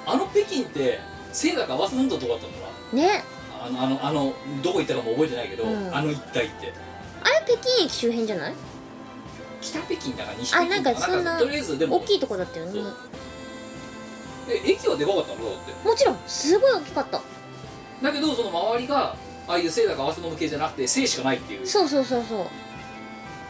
[0.06, 1.00] あの北京って
[1.34, 2.60] 清高合わせ運動とかだったのか
[2.94, 3.24] ね。
[3.60, 5.94] なあのあのあのどこ行ったかも覚えてないけど、うん。
[5.94, 6.74] あの一帯って。
[7.24, 8.54] あれ北京駅周辺じゃない？
[9.62, 12.82] 北北京だから西北京あなんかそんなとりあえずでも大きいとこだったよね
[14.50, 15.88] え駅はでかかったのだって。
[15.88, 17.22] もちろんすごい大きかった。
[18.02, 19.16] だけどその周りが
[19.48, 21.68] ああいう清だか合わせの向けじゃなくて清しかないっていう。
[21.68, 22.48] そうそうそうそう。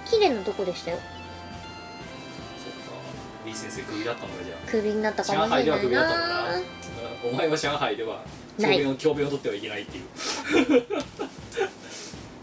[0.06, 0.97] 綺麗なとこでしたよ。
[0.97, 2.91] そっか。
[3.43, 6.43] 李先生クビだったのかじゃクビになったかもし上海ではクれないビだったのかな。
[6.43, 6.62] なあ
[7.32, 8.23] お前は上海では
[8.60, 8.77] 教ない。
[8.77, 10.03] 鞭を教鞭を取ってはいけないっていう。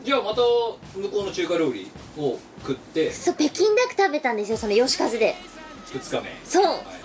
[0.03, 3.13] じゃあまた向こうの中華料理を食って。
[3.13, 5.37] そう北京ダック食べたんですよその吉和で。
[5.93, 6.37] 2日目。
[6.45, 6.65] そう。
[6.67, 7.00] はい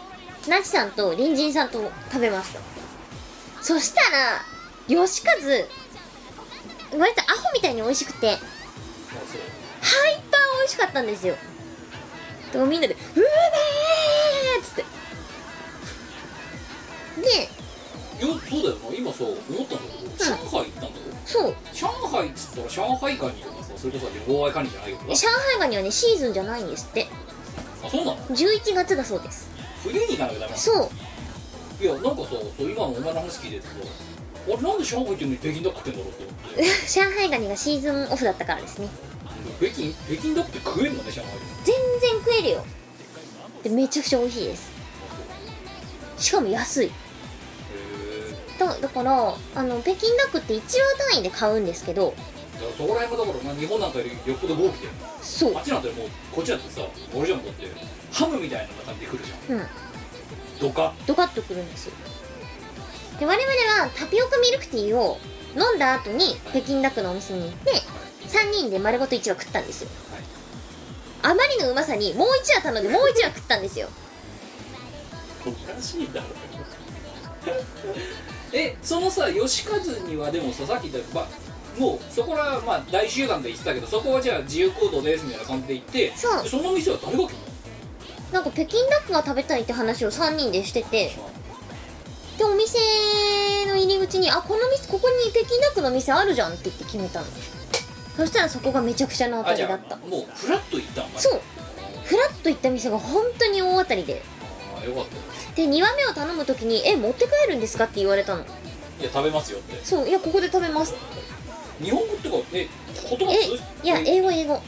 [0.49, 2.59] なちさんと隣人さんと食べました。
[3.61, 4.45] そしたら
[4.87, 5.33] 吉和
[6.99, 8.43] 割とアホみたいに美味しくてハイパー
[10.59, 11.35] 美味しかったんですよ。
[12.53, 14.85] でもみんなで「うめえ!」っつって。
[17.21, 17.49] で
[18.25, 18.95] よそうだよな。
[18.95, 20.93] 今さ思ったんだけど、上海行ったんだろ
[21.25, 21.55] そう。
[21.73, 25.13] 上海っつったら上海カニとかさそれこそ妨害カニじゃないけど。
[25.13, 27.07] 上海ガニはねシーズンじゃないんですって。
[27.83, 29.49] あそうなの？11月だそうです
[29.85, 30.89] 冬に行かなきゃダメそう。
[31.83, 33.67] いやなんかさそう今のお前の話聞いてると
[34.53, 36.63] あれなんで上海行ってんのに北京ダック食ってんだろうって思って。
[36.87, 38.87] 上海ガニがシーズンオフだったからですね。
[39.59, 41.31] 北京北京ダックって食えんのね上海。
[41.31, 42.65] で全然食えるよ。
[43.63, 44.69] でめちゃくちゃ美味しいです。
[46.17, 46.87] しかも安い。
[46.87, 46.89] へ
[48.59, 50.63] だだからあの北京ダックって1話
[51.11, 52.21] 単位で買うんですけどえ
[52.55, 54.87] だからそこら辺もだからな日本なんかよりよっぽど豪気で。
[55.21, 55.57] そう。
[55.57, 56.81] あっちなんてもうこっちだってさ
[57.13, 57.67] 俺じゃんだって
[58.11, 59.57] ハムみたいな感じで来るじゃん。
[59.57, 59.67] うん。
[60.59, 60.93] ドカ？
[61.05, 61.93] ドカッとくるんですよ。
[63.19, 65.17] で我々はタピオカミルクティーを
[65.55, 67.71] 飲んだ後に北京ダックのお店に行って
[68.27, 69.89] 3人で丸ごと1話食ったんですよ。
[71.21, 73.87] あまりのうまさにもう1話頼んでもう1話食ったんですよ。
[75.45, 76.27] おかしいだろ。
[78.53, 81.27] えそのさ吉和にはでもささっき言った、まあ、
[81.77, 86.43] もうそこらまあ大集団で言ってたけどそこはじゃあ自由行動ですみたいな感じで行ってそう。
[86.43, 87.35] でその店は誰が来る
[88.31, 91.11] なんか北京ダックが食べたいって話を3人でしてて
[92.37, 92.77] のでお店
[93.67, 97.25] の入り口に「あこの店ここに北京ダックの店あるじゃん」って言って決めたの。
[98.17, 99.95] そしたらそこがめちゃくちゃな当たりだった。
[99.95, 101.41] あもうフラッと行ったんそう。
[102.05, 104.21] フラッと行った店が本当に大当たりで。
[104.75, 105.21] ああよかったよ。
[105.55, 108.43] で2話目を頼む時に「え持って帰るんですか?」って言われたの。
[108.43, 109.79] いや食べますよって。
[109.83, 110.07] そう。
[110.09, 110.93] いやここで食べます
[111.81, 112.67] 日本語ってかえ
[113.09, 114.61] 言葉え通じいや英語英語。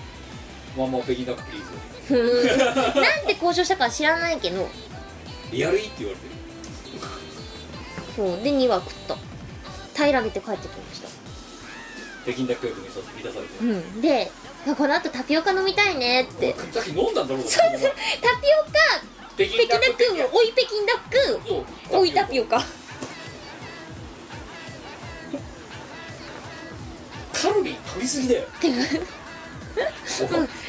[0.77, 2.55] ワンマン北京ダックプリーズ。
[2.99, 4.67] なんで交渉したかは知らないけど。
[5.51, 6.33] Really って言われてる。
[8.15, 8.43] そう。
[8.43, 9.17] で2羽食った。
[9.95, 11.07] 平らげて帰ってきました。
[12.23, 13.57] 北京ダック欲にさ満たされて。
[13.61, 14.01] うん。
[14.01, 14.31] で
[14.77, 16.53] この後タピオカ飲みたいねって。
[16.53, 17.93] さっき飲んだんだろうタピオカ
[19.37, 20.03] 北北京ダック
[20.35, 21.47] 追い北京ダック。
[21.47, 22.01] そう。
[22.01, 22.61] 追いタピオカ
[27.41, 28.45] カロリー取りすぎだよ。
[28.63, 28.67] う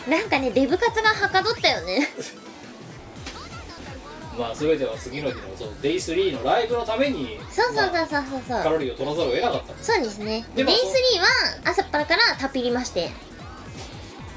[0.09, 2.09] んなんかねデブ活がはかどったよね。
[4.39, 8.43] まあ全ては次の日のその Day3 のライブのためにそうそうそうまあそうそう。
[8.49, 9.85] そうカロリーを取らざるを得なかった。
[9.85, 10.47] そうですね。
[10.55, 11.27] でもデイ3は
[11.65, 13.11] 朝っぱらからタピりまして。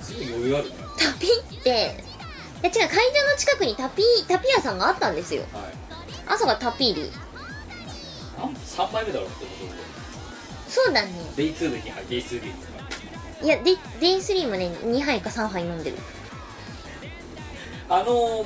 [0.01, 0.75] すぐ余裕あるね。
[0.97, 5.43] タピっていや違う会場の近くにタピタピ屋さんがあったんですよ。
[5.53, 5.63] はい。
[6.27, 7.11] 朝がタピーリ
[8.39, 9.80] なん3枚目だろうってこと
[10.71, 11.11] そうだね。
[11.35, 12.47] で Day2 で2杯 Day3 で
[13.43, 15.97] いやデデイ3もね2杯か3杯飲んでる。
[17.89, 18.45] あのー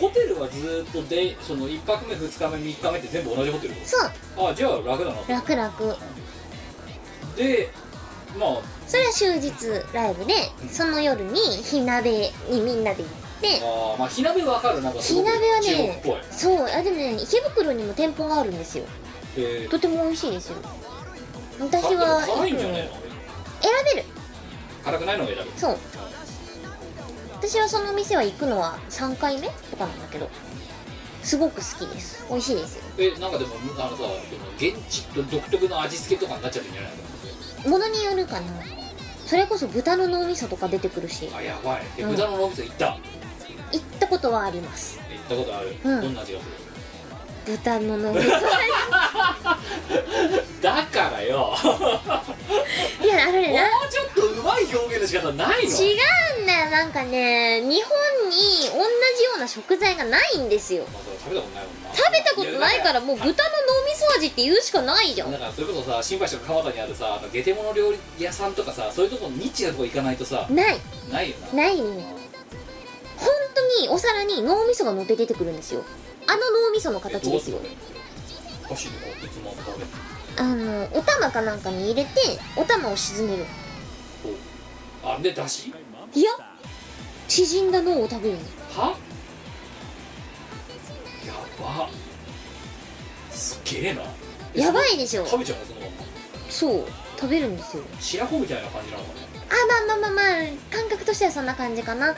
[0.00, 3.74] ホテルはずーっとでその1泊目2日目3日目って全部同じホテル？
[3.84, 4.10] そう。
[4.50, 5.16] あじゃあ楽だな。
[5.28, 5.96] 楽々
[7.36, 7.68] で
[8.38, 9.52] まあそれは終日
[9.92, 10.34] ライブで
[10.70, 13.60] その夜に火鍋にみんなで行って。
[13.60, 14.80] あーまあ火鍋わかる。
[14.82, 16.68] なんか火鍋はねそう。
[16.68, 18.84] あでもね池袋にも店舗があるんですよ。
[19.36, 19.68] えー。
[19.68, 20.56] とても美味しいですよ
[21.60, 22.90] 私は辛いんじゃね？
[23.60, 24.06] 選べる。
[24.84, 25.50] 辛くないのが選べる。
[25.56, 25.78] そう。
[27.34, 30.28] 私はその店は行くのは3回目とかなんだけど
[31.22, 32.24] すごく好きです。
[32.28, 32.82] 美味しいですよ。
[32.98, 34.02] えなんかでもあのさ
[34.56, 36.92] 現地独特の味付けとかになっちゃってんじゃない
[37.64, 37.70] の？
[37.70, 38.46] ものによるかな。
[39.26, 41.28] それこそ豚の脳みそとか出てくるし。
[41.34, 41.82] あやばい。
[41.98, 42.98] えうん豚の脳みそ行った？
[43.72, 44.98] 行ったことはあります。
[45.10, 46.02] 行ったことある、うん。
[46.02, 46.52] どんな味がする？
[47.48, 48.28] 豚の脳みそ
[50.60, 51.54] だからよ。
[53.02, 53.48] いやあのね。
[53.48, 55.70] もなうちょっとうまい表現の仕方ないの。
[55.70, 55.94] 違
[56.40, 56.70] うんだよ。
[56.70, 58.84] なんかね日本に同
[59.16, 60.84] じような食材がないんですよ。
[60.92, 61.94] まあ食べたことないもんな。
[61.94, 63.36] 食べたことないからやもう豚の脳
[63.86, 65.32] みそ味って言うしかないじゃん。
[65.32, 70.78] だからそれこそさ新橋とか蒲田にあるさあのゲテモノ料理屋さんとかさそういうとこニッチなとこ行かないとさない。
[71.10, 71.62] ないよな。
[71.62, 72.04] ないね。
[73.16, 75.84] 本当にお皿に脳みそが乗って出てくるんですよ
[76.28, 76.38] あの
[76.68, 77.50] 脳みその形です。
[77.50, 79.90] よえどうする箸でこうやってつまんで食べる
[80.36, 82.10] あのお玉かなんかに入れて
[82.54, 83.46] お玉を沈める。
[85.02, 85.72] あでだし？
[86.14, 86.30] いや
[87.28, 88.42] 縮んだ脳を食べるの。
[88.70, 88.96] は？
[91.26, 91.88] やば
[93.30, 94.02] すっげえな。
[94.54, 95.26] えやばいでしょ。
[95.26, 95.64] 食べちゃうの？
[95.64, 95.92] そのまま。
[96.50, 96.84] そう
[97.18, 97.82] 食べるんですよ。
[97.98, 99.54] 白子みたいな感じなのかねあ
[99.88, 102.14] まあまあまあまあ感覚としてはそんな感じかな。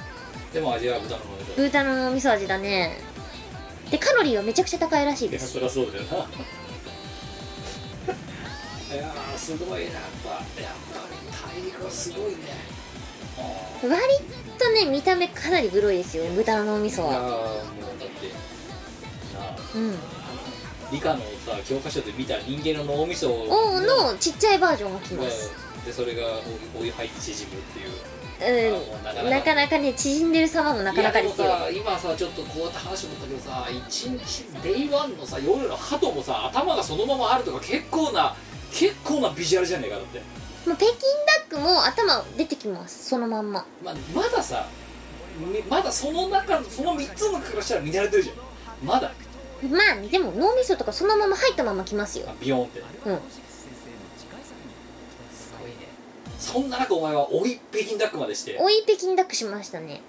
[0.53, 1.55] でも味は豚のものでしょ。
[1.63, 2.99] 豚の味噌味だね
[3.91, 5.53] でカロリーはめちゃくちゃ高いらしいです。
[5.53, 6.09] そりゃそうだよな。
[8.95, 9.93] いやーすごいなやっ
[10.25, 10.31] ぱ。
[10.31, 10.43] やっ
[10.93, 11.07] ぱ
[11.57, 12.37] り体力はすごいね。
[13.39, 13.43] あ
[13.83, 13.95] 割
[14.59, 17.13] とね見た目かなりグロいですよ豚の脳みそは。
[17.13, 18.29] ーいやーもうだって。
[19.35, 19.57] なあ。
[19.75, 19.99] うん。
[20.93, 23.49] 理科のさ教科書で見た人間の脳みそを。
[23.49, 25.51] 王のちっちゃいバージョンが来ます。
[25.85, 26.27] でそれが
[26.77, 27.91] おお湯入って縮むっていう
[28.41, 31.47] うんなかなかね縮んでる様もなかなかですよ。
[31.47, 38.35] いやでもさ今さちょっとこうやって話思ったけどさ一日 Day One のさ夜の鳩もさ頭がそのままあるとか結構な
[38.73, 40.19] 結構なビジュアルじゃねえかだって、
[40.67, 40.93] もう北京
[41.51, 43.67] ダックも頭出てきますそのまんま。
[43.85, 44.67] まあ、まださ
[45.39, 48.37] みまだその中その3つの中からしたら見慣れてるじゃん。
[48.87, 49.13] まだ。
[49.63, 52.27] まあでも脳みそとかそのまま入ったままきますよ。
[52.29, 53.50] あビヨーンってうんすごいね
[56.41, 58.57] そんな中お前は追い北京ダックまでして。
[58.59, 60.01] 追い北京ダックしましたね。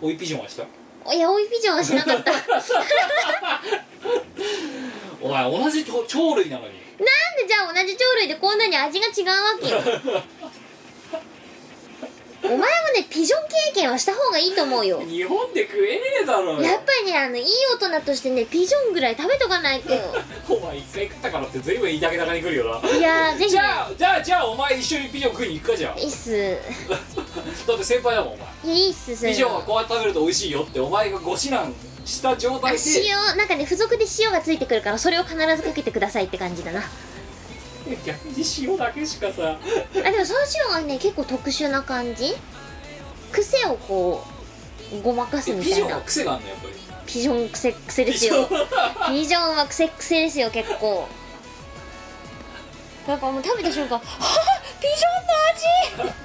[0.00, 0.64] 追いピジョンはした？
[1.14, 2.32] いや追いピジョンはしなかった。
[2.32, 2.42] な ん
[5.20, 6.72] お前同じと鳥類なのに。
[7.38, 9.80] でじゃあ同じ鳥類でこんなに味が違うわけよ
[12.44, 12.68] お前もね
[13.08, 15.00] ピジョン経験はした方がいいと思うよ。
[15.02, 17.44] 日本で食えねえだろやっぱりねあのいい
[17.80, 19.94] 大人としてねピジョンぐらい食べとかないと。
[20.52, 22.90] お前一回食ったからって随分言いたけだかに来るよな。
[22.90, 25.98] いやーぜひじゃあじゃあじゃあお前一緒にピジョン食いに行くかじゃん。
[25.98, 26.56] いいっす。
[27.66, 28.46] だって先輩だもんお前。
[28.64, 29.30] いやいいっすそれ。
[29.30, 31.72] ピジョンはこうやって食べると美味しいよってお前がご指南
[32.04, 32.82] した状あ態で。
[33.04, 36.82] 塩なんかね付属で塩がついてくるからそれを必ずかけてくださいって感じだな
[38.04, 39.58] 逆に塩だけしかさ。
[39.58, 42.34] あでもその塩がね結構特殊な感じ。
[43.30, 44.24] 癖をこ
[44.92, 46.74] うごまかすえピジョンはみたいな癖があるのやっぱり。
[47.06, 48.48] ピジョン癖癖ですよ。
[49.08, 49.66] ピジョンは。
[49.66, 51.08] 癖癖ですよ結構。
[53.06, 54.08] なんかもう食べた瞬間はあ
[54.80, 56.21] ピジョンの味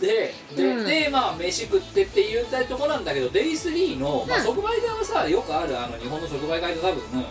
[0.00, 0.86] でで,、うん。
[0.86, 4.44] でまあ飯食ってって言いたいとこなんだけどデイ3の、まあ、うん。
[4.44, 7.26] 即売会はさよくあるあの日本の即売会と多分、うんうん。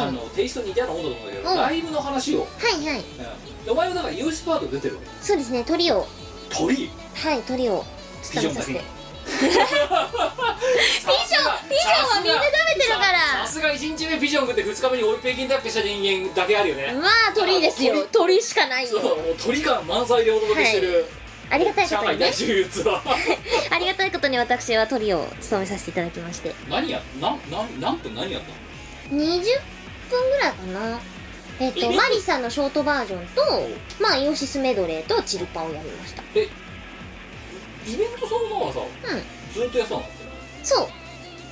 [0.00, 1.56] あのテイスト似たようなもんだと思うんだけど、うん。
[1.56, 3.00] ライブの話を、はいはい。
[3.00, 3.64] うん。
[3.64, 6.06] でお前はだからユースパート出てるそうですね鳥を。
[6.50, 6.90] 鳥？
[7.14, 7.84] はい鳥を。
[8.32, 8.80] ピジョンだけ。
[9.30, 9.76] ピジョンピジョンは
[12.22, 13.46] みんな食べてるから。
[13.46, 18.06] さすが1日目ピジョン食って2日目に追い北京ダックした人間だけあるよね、まあ鳥ですよ。
[18.10, 18.42] 鳥？
[18.42, 21.06] しかないそうよもう鳥感満載でお届けしてる、
[21.50, 22.32] ありがたいことにね。
[23.70, 26.54] ありがたいことに私は鳥を務めさせていただきまして。
[26.68, 29.42] 何やなんなん何分何やったの？20
[30.08, 31.00] 分ぐらいかな。
[31.58, 33.42] えっ、イベントとマリさんのショートバージョンと
[34.00, 36.22] まあイオシスメドレーとチルパをやりました。
[36.34, 36.48] え
[37.86, 39.24] イベントそのものはさうん。
[39.52, 40.04] ずっとやってたの？
[40.62, 40.88] そう。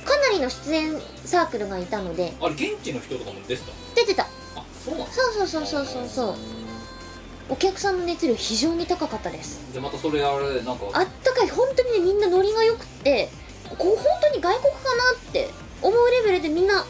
[0.07, 2.33] かなりの出演サークルがいたので。
[2.41, 4.23] あれ現地の人とかも出てた出てた。
[4.55, 6.35] あそうなのそうそうそうそうそうそう
[7.49, 9.59] お客さんの熱量非常に高かったです。
[9.73, 10.85] でまたそれあれなんか？
[10.93, 13.29] あったかい本当にねみんなノリが良くって
[13.77, 15.49] こう本当に外国かなって
[15.81, 16.85] 思うレベルでみんな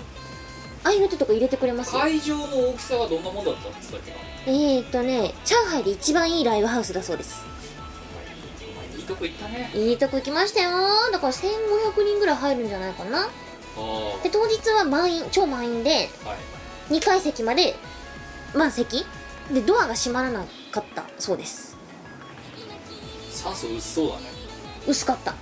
[0.83, 2.01] 愛の手とか入れてくれますよ。
[2.01, 3.99] 会場の大きさはどんなもんだったんですか
[4.47, 7.45] えーっとね上海で一番いいライブハウスだそうです。
[8.97, 9.71] いいとこ行ったね。
[9.73, 10.71] いいとこ行きましたよ。
[11.11, 13.27] だから1500人ぐらい入るんじゃないかな。
[14.23, 16.35] で当日は満員超満員では
[16.89, 16.93] い。
[16.93, 17.75] 2階席まで
[18.53, 19.05] 満席
[19.51, 21.75] でドアが閉まらなかったそうです。
[23.31, 24.21] 酸素薄そうだね。
[24.87, 25.33] 薄かった。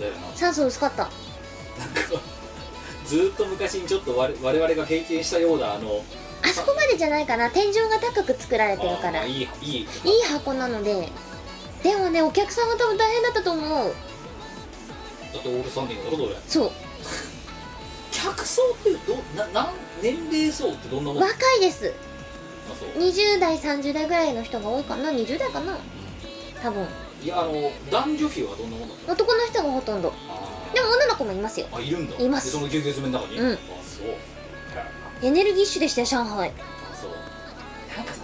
[0.00, 0.36] だよな。
[0.36, 1.04] 酸素薄かった。
[1.04, 1.12] なんか
[3.06, 6.02] ずーっと昔にちょっと我我々が経験したようなあの
[6.42, 7.50] あそこまでじゃないかな。
[7.50, 9.24] 天井が高く作られてるから。
[9.24, 9.76] いいいい。
[9.76, 9.86] いい
[10.30, 11.08] 箱なので。
[11.82, 13.94] でもねお客さんは多分大変だったと思う。
[15.32, 16.70] だってオールサンディングだろそれそう。
[18.12, 21.22] 客層ってどななん年齢層ってどんなもん？
[21.22, 21.92] あ若いです
[22.96, 25.78] 20代30代ぐらいの人が多いかな？20代かな？
[26.62, 26.86] 多分。
[27.22, 27.52] いやあの
[27.90, 29.12] 男女比はどんなもんだった？
[29.12, 30.12] 男の人がほとんど。
[30.28, 31.66] あでも女の子もいますよ。
[31.70, 32.16] ーあいるんだ。
[32.16, 32.46] います。
[32.46, 33.38] でそのぎゅうぎゅう詰めの中に？
[33.40, 33.52] うん。
[33.52, 35.26] あそう。
[35.26, 36.48] エネルギッシュでしたよ上海。
[36.48, 36.52] あ
[36.94, 37.10] そう。
[37.96, 38.20] なんかさ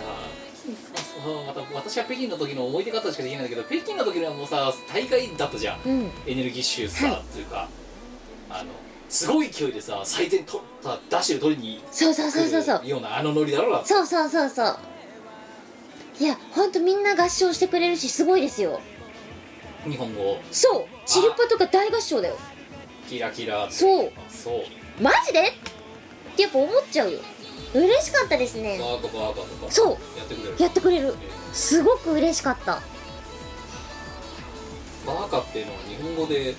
[1.24, 5.80] そうまた私は北京の時の思い出方しかできないんだけど北京の時のはもうさ大会だったじゃん。
[5.84, 6.10] うん。
[6.26, 7.20] エネルギッシュさ、はい。
[7.20, 7.68] っていうか。
[8.50, 8.70] あの
[9.08, 12.86] すごい勢いでさ最善取ったダッシュで取りにそうそうそうそうそう。
[12.86, 14.76] ようなあのノリだろだってそうそうそうそう。
[16.20, 18.80] いやほんとみんな合唱してくれるしすごいですよ。
[19.84, 20.38] 日本語。
[20.50, 20.84] そう。
[21.06, 22.36] チルパとか大合唱だよ。
[23.08, 24.08] キラキラそう。
[24.08, 25.02] あそう。
[25.02, 25.40] マジで？
[25.40, 25.42] っ
[26.36, 27.20] てやっぱ思っちゃうよ。
[27.74, 28.78] 嬉しかったですね。
[28.78, 30.18] バーカバーカとかそう。
[30.18, 30.56] やってくれる。
[30.58, 31.14] やってくれる。
[31.22, 32.72] えすごく嬉しかった。
[32.72, 32.80] ー
[35.06, 36.54] バーカっていうのは日本語で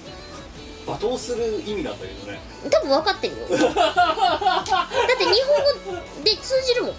[0.89, 2.39] 罵倒する意味なんだけどね。
[2.69, 3.47] 多分分かってるよ。
[3.47, 6.93] だって日本語で通じるもん。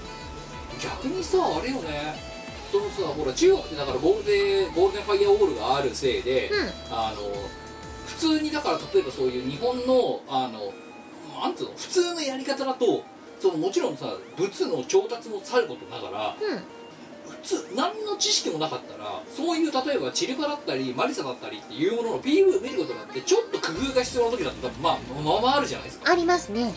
[0.80, 2.30] 逆にさあれよね。
[2.70, 6.52] そのさほら中国ってだからゴールデンゴールデンファイアオールがあるせいで、う
[6.90, 7.22] あの
[8.06, 10.72] 普通にだから例えばそういう日本のあの
[11.40, 13.02] なんつうの普通のやり方だと
[13.40, 16.62] そのもちろんさ物の調達もさることながらんうん
[17.42, 26.12] 普通何の知識もなかったらそういう例えばチリパだったりマリサだったりっていうものの PV を見ることになってちょっと工夫が必要な時だってまあまあまああるじゃないですか。
[26.12, 26.74] ありますね。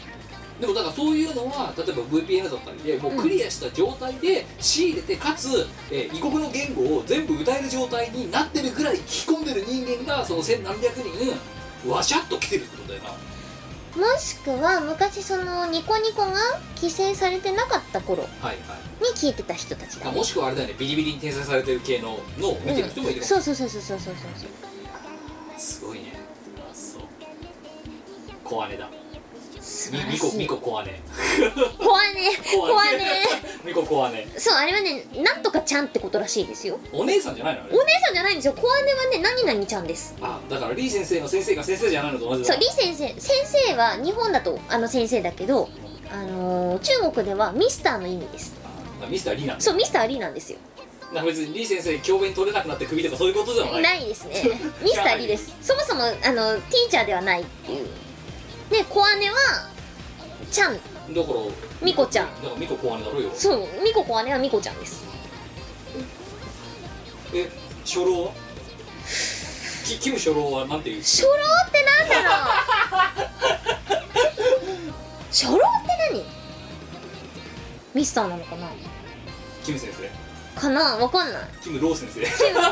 [0.59, 13.32] でもだからそういうのは例えば VPN だったりでもうクリアした状態で仕入れてかつ、えー異国の言語を全部歌える状態になってるぐらい聞き込んでる人間がその千何百人わしゃっと来てるってことだよな
[13.95, 16.33] もしくは昔そのニコニコが
[16.75, 18.83] 規制されてなかった頃にはいはい。
[19.15, 20.11] 聞いてた人たちだね。
[20.11, 20.75] あもしくはあれだよね。
[20.79, 25.59] ビリビリに転載されてる系ののを見てる人もいるかもしれないそうそうそうそうそうそうそう。
[25.59, 26.13] すごいね。
[26.57, 27.01] あそう。
[28.43, 29.02] 小姉だ素
[29.91, 31.01] みみこみこ小姉
[31.77, 32.21] 怖いね。
[32.55, 33.05] 怖いね。
[33.65, 36.79] みこ小姉そうあれはねなんとかちゃんってことらしいですよ。
[36.91, 38.53] お姉さんじゃないのお姉さんじゃないんですよ。
[38.53, 40.15] 怖姉はね何々ちゃんです。
[40.21, 42.53] あだからリー先生の先生が先生じゃないのと同じだ。
[42.53, 43.35] そう李先生先
[43.67, 45.69] 生は日本だとあの先生だけど
[46.11, 48.53] あのー中国ではミスターの意味です。
[49.03, 49.63] あミスターリーなんだ。
[49.63, 50.57] そうミスターリーなんですよ。
[51.13, 53.81] なんか別にリー先生教鞭取れなくなってクビとかそういうことではない。
[53.83, 54.43] ないですね。
[54.81, 55.53] ミスターリーです。
[55.61, 57.87] そもそもあのティーチャーではないっていう。
[58.71, 59.35] で小姉は
[60.53, 60.73] ちゃん。
[60.75, 61.39] だから
[61.81, 62.27] ミコちゃん。
[62.35, 63.31] だからミコ小姉だろよ。
[63.33, 65.03] そうミコ小姉はミコちゃんです。
[67.33, 67.49] え
[67.83, 68.31] 初老は？
[69.83, 71.01] キキム初老はなんていう？
[71.01, 71.29] 初老
[71.67, 72.43] ってなんだろう。
[75.33, 75.61] 初老って
[76.13, 76.23] 何？
[77.95, 78.69] ミスターなのかな？
[79.65, 80.07] キム先生。
[80.61, 80.95] かな？
[80.97, 81.43] わかんない。
[81.63, 82.21] キムロー先生。
[82.53, 82.69] な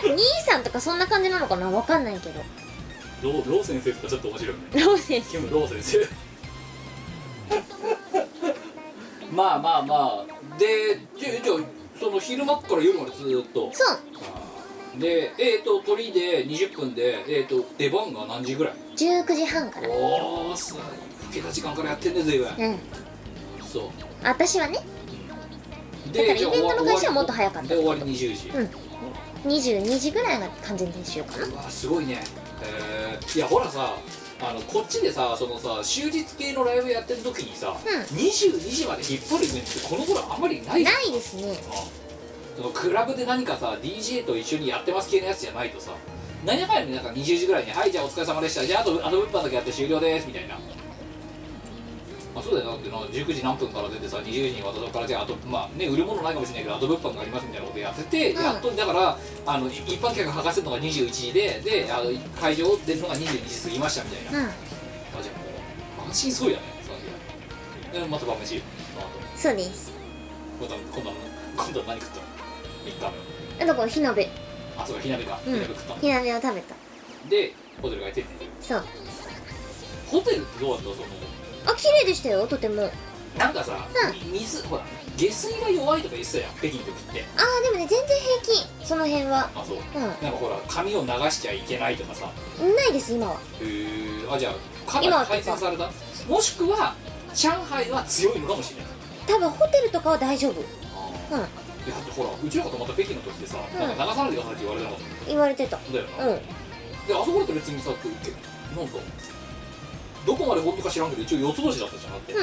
[0.00, 1.70] んか兄さんとかそんな感じなのかな？
[1.70, 2.42] わかんないけど
[3.24, 4.62] ローロー先生とかちょっと面白いね。
[4.74, 5.38] ロー先生。
[5.38, 6.08] キムロー先生。
[9.34, 10.58] まあまあまあ。
[10.58, 11.56] でじゃあじゃあ
[11.98, 13.70] その昼間から夜までずーっと。
[13.72, 15.00] そう。
[15.00, 19.88] でえっ、ー、と鳥で20分でえっ、ー、と出番が何時ぐらい？19時半から。
[19.88, 20.82] おおさ老
[21.32, 22.48] けた時間からやってんね随分。
[22.58, 22.78] うん。
[23.66, 23.90] そう。
[24.22, 24.78] 私はね。
[26.12, 27.68] でだからイベントの開始はもっと早かった。
[27.68, 29.50] で終わり20時、うん。
[29.50, 31.46] 22時ぐらいが完全練習かな。
[31.46, 32.22] うわすごいね
[32.64, 33.36] えー。
[33.38, 33.96] いやほらさ
[34.40, 38.16] あのこっちでさそのさ終日系のライブやってる時にさ、うん。
[38.16, 41.58] 22時まで引っ張るイベントってこの頃あんまりないないですね。
[42.56, 45.92] そのクラブで何かさ DJ と一緒にやってます系のやつじゃないとさ
[46.44, 48.64] 何やかんやでなんか20時ぐらいに「はいじゃあお疲れ様でした。
[48.64, 50.58] じゃああとあと物販だけやって終了です」みたいな
[52.34, 62.10] まあそうだよなだってな19時何分から出てさ20時に渡そこからじゃああとまあね売るものないかもしれないけどあと物販がありますみたいなことやってて、うんやっとだからあのい一般客が剥がせるのが21時でであの
[62.40, 64.46] 会場出るのが22時過ぎましたみたいな、うん。
[64.46, 64.50] あ
[65.22, 67.06] じゃあもう安心そうやねその日
[67.98, 68.04] は。
[68.04, 69.12] でまた晩飯その後。
[69.36, 69.92] そうです。
[70.58, 71.14] 今度は今度は
[71.56, 72.22] 今度は何食ったの
[72.84, 73.14] ？3日
[73.60, 74.28] 目だから火鍋。
[74.76, 75.52] あそうか火鍋か、うん。
[75.54, 76.00] 火鍋食ったの。
[76.00, 76.74] 火鍋を食べた。
[77.30, 78.84] でホテルが出てってそう。
[80.10, 80.94] ホテルってどうだったその
[81.66, 82.90] あ綺麗でしたよとても。
[83.38, 84.84] なんかさ、う水ほら
[85.16, 87.24] 下水が弱いとか言ってたやん北京の時って。
[87.36, 88.86] あーでもね全然平気。
[88.86, 89.50] その辺は。
[89.54, 89.76] あそう。
[89.78, 89.80] う
[90.22, 92.26] なんかほら髪を流しちゃいけないとかさ。
[92.62, 93.34] んないです今は。
[93.34, 95.90] へえあじゃあかなり今は改善された？
[96.28, 96.94] もしくは
[97.34, 98.90] 上海は強いのかもしれない。
[99.26, 100.60] 多分ホテルとかは大丈夫。
[100.60, 100.62] うん。
[100.62, 103.78] いやだってほらうちらが泊まった北京の時ってさ、うん。
[103.80, 105.76] なんか流さないでくださいって言われてなかっ言われてた。
[105.76, 106.36] たんだよな、うん。
[106.36, 106.42] で
[107.14, 108.08] あそこだと別にさけ
[108.78, 108.98] なんか
[110.26, 112.40] どこまで本当か知らんけど一応四つ星だったじゃんだって、うん。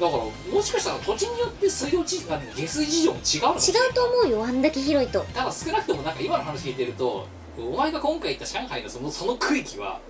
[0.00, 5.20] だからもしかしたら土地によって水道地あの下水事情も違うの違うと思うよあんだけ広いと。
[5.34, 7.26] ただ少なくともなんか今の話聞いてると
[7.58, 10.00] お前が今回行った上海のそのその区域は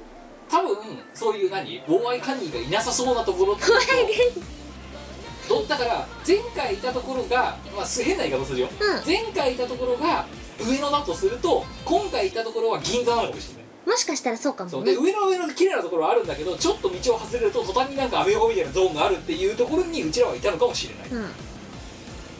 [0.48, 0.76] 多分
[1.14, 4.34] そういう何妨害管理がいなさそうなところっていう
[5.48, 9.06] とどだから前回いたところが、まあ、す変な言い方するよ、うん。
[9.06, 10.26] 前回いたところが
[10.60, 14.72] 上野だとすると今回いたところは銀座なのかもしれないもしかしたらそうかもね。
[14.72, 21.08] そうで上の上の綺麗なところはあるんだけどちょっと道を外れると途端になんかアメ横みたいなゾーンがあるっていうところにうちらはいたのかもしれない。
[21.10, 21.22] うん。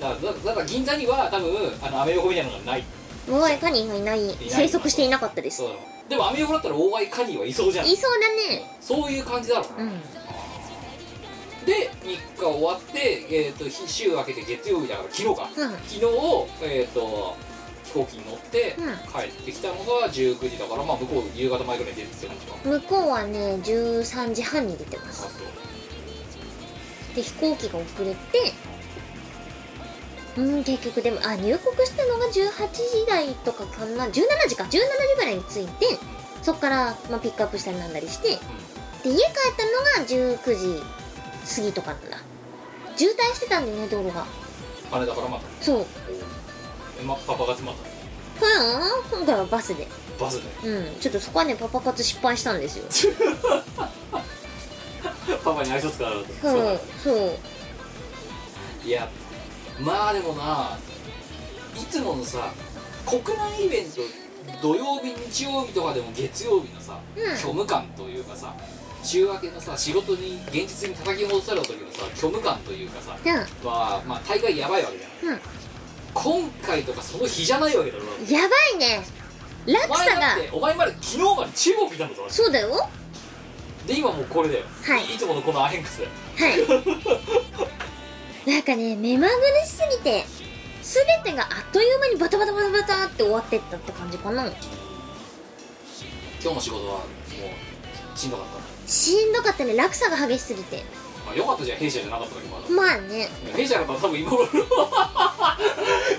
[0.00, 1.50] だからだだから銀座には多分
[1.82, 2.84] あのアメ横みたいなのがない。
[3.28, 4.36] モアイカニがいない。
[4.48, 5.58] 生息していなかったです。
[5.58, 5.70] そう。
[6.08, 7.86] でもアメ横だったら大合カニはいそうじゃん。
[7.86, 8.76] いそうだね。
[8.80, 9.90] そういう感じだろうな、うん。
[11.64, 15.70] で3日終わって、えー、と日週明けて月曜日だから昨日か、うん。
[15.70, 16.00] 昨日、
[16.62, 17.36] えー、と
[17.92, 18.84] 飛行機に乗ってうん。
[19.12, 22.56] 帰ってきたのが19時だからまあ向こう夕方前ぐらいに出てきてるんですか。
[22.64, 25.28] 向こうはね13時半に出てまあす
[27.14, 28.52] で飛行機が遅れて
[30.36, 32.32] うん結局でもあ入国したのが18
[32.72, 34.06] 時台とかかな。
[34.06, 34.12] 17
[34.48, 34.64] 時か。
[34.64, 34.78] 17時
[35.16, 35.98] ぐらいに着いて
[36.42, 38.36] そっから、まあ、ピックアップしたりなんだりしてで
[39.10, 39.26] 家帰っ
[40.06, 40.82] たのが19時
[41.56, 42.18] 過ぎとかなんだ。
[42.96, 44.24] 渋滞してたんだよね道路が。
[44.90, 45.80] 羽田からまたそう。
[45.80, 45.99] え
[47.02, 47.78] まパパ活また
[48.40, 49.86] ふん今回はバスで。
[50.18, 50.68] バスで？
[50.68, 52.84] うんちょっとそこはねパパ活失敗したんですよ。
[55.44, 56.26] パパに挨拶からだと。
[56.40, 57.38] そうそう
[58.84, 59.08] いや
[59.78, 60.78] まあでもな
[61.76, 62.52] いつものさ
[63.06, 64.00] 国内イベント
[64.62, 67.36] 土曜日日曜日とかでも月曜日のさ、うん。
[67.36, 68.54] 虚無感というかさ
[69.02, 73.32] 週明けのさ仕事に現実に叩き戻された時のさ虚無感というかさうん。
[73.68, 75.40] はまあ大概やばいわけじゃない、うん
[76.14, 78.04] 今回とかその日じゃないわけだろ。
[78.28, 79.02] やばいね。
[79.66, 82.88] 落お前差がだってお前まで昨日まで中国いたんだぞそうだよ。
[83.86, 85.14] で今もうこれだよ、はい。
[85.14, 86.08] いつものこのアヘンクスは
[86.48, 86.66] い。
[88.50, 90.24] なんかね目まぐるしすぎて
[90.82, 94.46] 全てがあっという間にバタバタバタバタって終わってったって感じかな。
[94.46, 94.54] 今
[96.52, 97.00] 日の仕事はも
[98.14, 98.46] うしんどかっ
[98.86, 98.90] た？
[98.90, 99.76] しんどかったね。
[99.76, 100.82] 落差が激しすぎて。
[101.26, 101.78] まあ、よかったじゃん。
[101.78, 103.28] 弊社じゃなかっただけまだまあね。
[103.54, 104.48] 弊社だったら多分今頃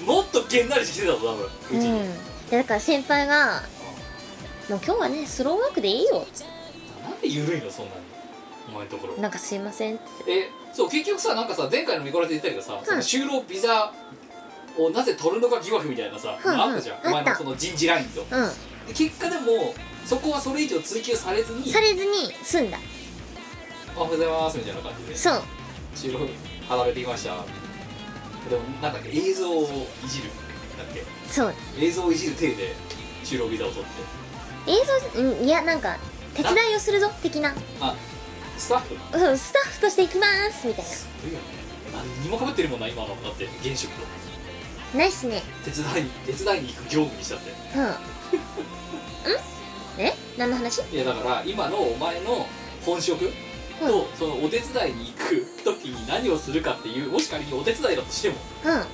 [0.05, 2.09] もっとげんなりしてきてたぞ多分うちに、うん。
[2.49, 3.63] だから先輩が
[4.69, 6.45] 「もう今日はねスローワークでいいよ」っつっ
[7.03, 8.01] なんで緩いのそんなに？
[8.69, 9.13] お前のところ。
[9.13, 10.31] て「なんかすいません」って。
[10.31, 13.91] えそう結局さなんかさ前回の見こらで言ったけどさ、その就労ビザ
[14.77, 16.61] をなぜ取るのか疑惑みたいなさ、うんうん。
[16.61, 16.99] あったじゃん。
[17.03, 18.21] お前のその人事ラインと。
[18.21, 18.25] う
[18.87, 19.75] で結果でも
[20.05, 22.79] そこはそれ以上追求されずにんされずに済んだ。
[23.95, 25.17] おはようございますみたいな感じで。
[25.17, 25.43] そう。
[25.93, 26.19] 就労
[26.69, 27.43] 働けてきました
[28.49, 30.29] でもなんだっけ映像をいじる。
[30.77, 31.03] だっけ？
[31.31, 31.53] そう。
[31.79, 32.75] 映像をいじる体で
[33.23, 34.71] 就労ビザを取って。
[34.71, 34.75] 映
[35.15, 35.97] 像うんいやなんか
[36.35, 37.53] 手伝いをするぞ的な。
[37.79, 37.95] あ
[38.57, 38.95] スタッフ？
[39.17, 41.45] うんスタッフとして行きますみたいすごいよね
[41.93, 44.01] 何にもかぶってるもんな今のだって現職と。
[44.01, 45.41] なナイスね。
[45.63, 47.51] 手伝いに手伝いに行く業務にしたって。
[47.75, 47.83] うん。
[47.89, 47.93] ん？
[49.97, 50.13] え？
[50.37, 50.81] 何の話？
[50.91, 52.45] いやだから今のお前の
[52.85, 53.31] 本職？
[53.87, 58.73] と、そのお手伝いに行く時に何をするかっていうもし仮にお手伝いだとしても、うん。
[58.73, 58.85] うん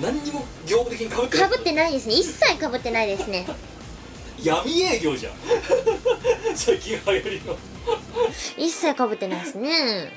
[0.00, 2.14] 何にも業務的にかぶってかぶってないですね。
[2.14, 3.46] 一切かぶってないですね。
[4.42, 5.32] 闇営業じゃん。
[6.54, 7.58] 最近流行りの
[8.56, 10.12] 一切かぶってないですね。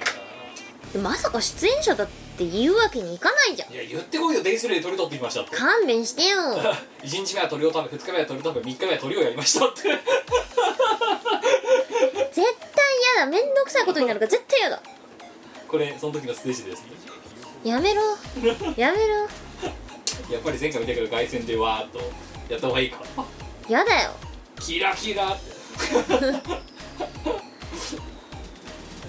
[1.02, 3.74] まさか出演者だって言うわけにいかないじゃん。
[3.74, 4.44] いや言ってこいよ。
[4.44, 5.56] デイスレイで鳥取ってきましたって。
[5.56, 6.38] 勘弁してよ。
[7.04, 9.82] 1日目は鳥を食べ2日目は鳥を食べ3日目は鳥をやりましたって。
[9.84, 9.98] 絶
[12.36, 12.46] 対
[13.16, 13.30] 嫌だ。
[13.30, 14.82] めんどくさいことになるから絶対嫌だ。
[15.68, 16.92] これその時のステージですね。
[17.64, 18.02] やめろ。
[18.76, 19.28] やめろ。
[20.30, 22.00] やっぱり前回見たけど凱旋でわーっと
[22.50, 23.02] やった方がいいか。
[23.70, 24.12] やだよ。
[24.60, 25.38] キラキラ。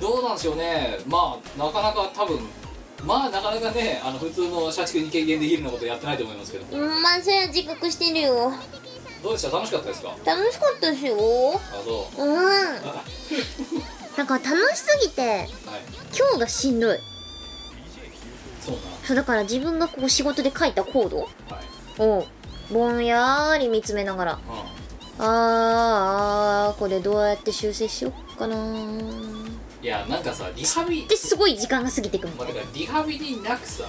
[0.01, 0.99] どうなんでしょうね。
[1.07, 2.49] まあなかなか多分
[3.07, 6.65] まあなかなかねあの普通の社畜に軽減できるようなことやってないと思いますけど。
[6.77, 8.53] うんまあそれは自覚してるよ。
[9.23, 9.57] どうでした？
[9.57, 10.15] 楽しかったですか？
[10.25, 11.17] 楽しかったですよ。
[11.55, 12.23] あそう？
[12.27, 12.39] うん。
[12.39, 13.05] あ
[14.17, 15.49] なんか楽しすぎてはい。
[16.17, 16.99] 今日がしんどい。
[18.61, 21.29] そうそうだから自分がこう仕事で書いたコード。
[21.99, 22.27] を
[22.73, 24.33] ぼんやり見つめながら。
[24.33, 24.37] う
[25.19, 28.59] あーあーこれどうやって修正しよっかなー。
[28.59, 29.44] ん
[29.85, 33.85] いやなんかさリハビですごい時間が過ぎていくみまあ、たいなてかリハビリなくさ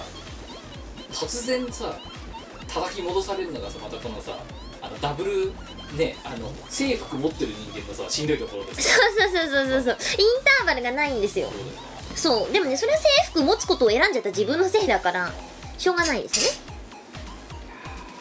[1.10, 1.98] 突然さ
[2.68, 4.36] 叩き戻されるのがさまたこのさ
[4.82, 5.52] あのダブル
[5.96, 8.82] ねあの制服持ってる人間のさしんどいところでさ。
[8.82, 9.96] そうそうそうそうそう。
[9.98, 11.48] そうインターバルがないんですよ。
[11.48, 11.72] そうだよね。
[12.14, 12.52] そう。
[12.52, 14.28] でもねそれは制服持つことを選んじゃった。
[14.28, 15.32] 自分のせいだから
[15.78, 16.76] しょうがないですね。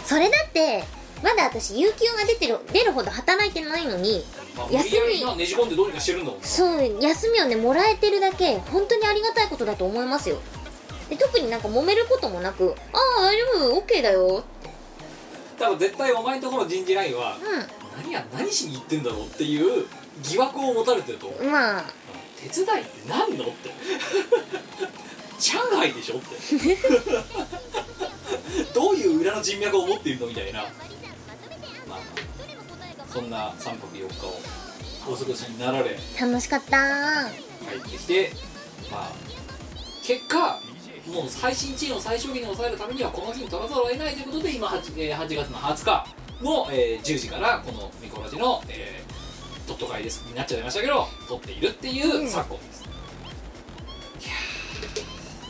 [0.05, 0.85] それだって
[1.21, 4.23] まだ私有給が出てる出るほど働いてないのに
[4.55, 5.37] まあ、無休み。
[5.37, 6.47] ねじ込んでどうにかしてるんだもんな。
[6.47, 10.39] そう休みをねもらえてるだけ本当にありがたいことだと思いますよ。
[11.09, 13.43] で特になんか揉めることもなく「ああ大丈
[13.75, 14.43] 夫 OK だよ」
[15.59, 19.85] 多分絶対お前のところの人事ラインはう何や何しに行ってんだろうっていう
[20.23, 21.85] 疑惑を持たれてるとまあ。
[22.37, 23.71] 手伝いって何のって。
[25.39, 26.35] 上海でしょって。
[28.73, 30.65] どういう裏の人脈を持っているのみたいな
[33.15, 37.29] そんな3泊4日をお過ごしになられ楽しかった。
[37.71, 38.31] 帰ってきて
[38.91, 39.11] まあ
[40.03, 40.59] 結果
[41.07, 46.07] もう配信地位の最小限に抑えるためにはこの日に取らざるを得ないということで今 8,、えー8月の20日
[46.43, 49.15] の、えー10時からこのミコラジの、えー
[49.65, 52.27] ドット会ですになっちゃいましたけど撮っているっていううん。
[52.27, 52.83] 昨今です、
[54.19, 54.33] いや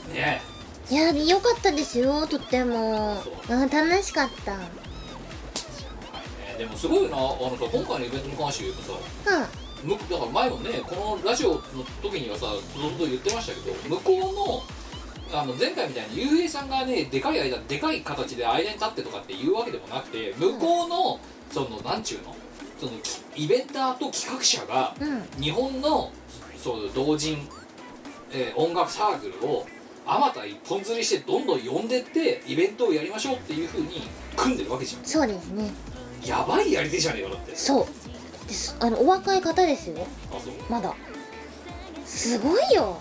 [0.10, 0.42] ーね
[0.92, 3.18] いやよかったですよとっても。
[3.50, 3.56] う。
[3.66, 4.54] ん楽しかった。
[4.54, 4.85] うん
[6.58, 8.92] ねでもすごいなあのさ今回のイベントに関して言うとさ
[9.84, 11.62] むだから前もねこのラジオの
[12.02, 14.64] 時にはさずっと言ってましたけど向こ
[15.32, 21.20] うのあの前回みたいにゆうへいさんがねでかい間でかい形で間に立ってとかっていうわけでもなくて向こうの
[21.52, 22.36] そのなんちゅうの
[22.80, 22.92] その
[23.34, 25.44] きイベンターと企画者がうん。
[25.44, 26.12] 日本の
[26.58, 27.48] そう同人、
[28.32, 29.66] えー音楽サークルを
[30.08, 34.04] あまた一本釣りしてどんどん呼んでってイベントをやりましょうっていうふうに
[34.36, 35.64] 組んでるわけじゃそうですね。
[35.64, 35.72] ん
[36.26, 37.56] やばいやり手じゃねえかだって。
[37.56, 37.86] そう。
[38.48, 40.06] ですあのお若い方ですよ。
[40.32, 40.54] あそう。
[40.70, 40.94] まだ。
[42.06, 42.98] すごいよ。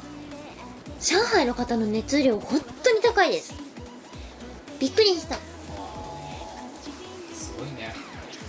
[1.01, 3.55] 上海の方の熱量本当に高いです。
[4.79, 5.37] びっくりした。
[7.35, 7.95] すごいね。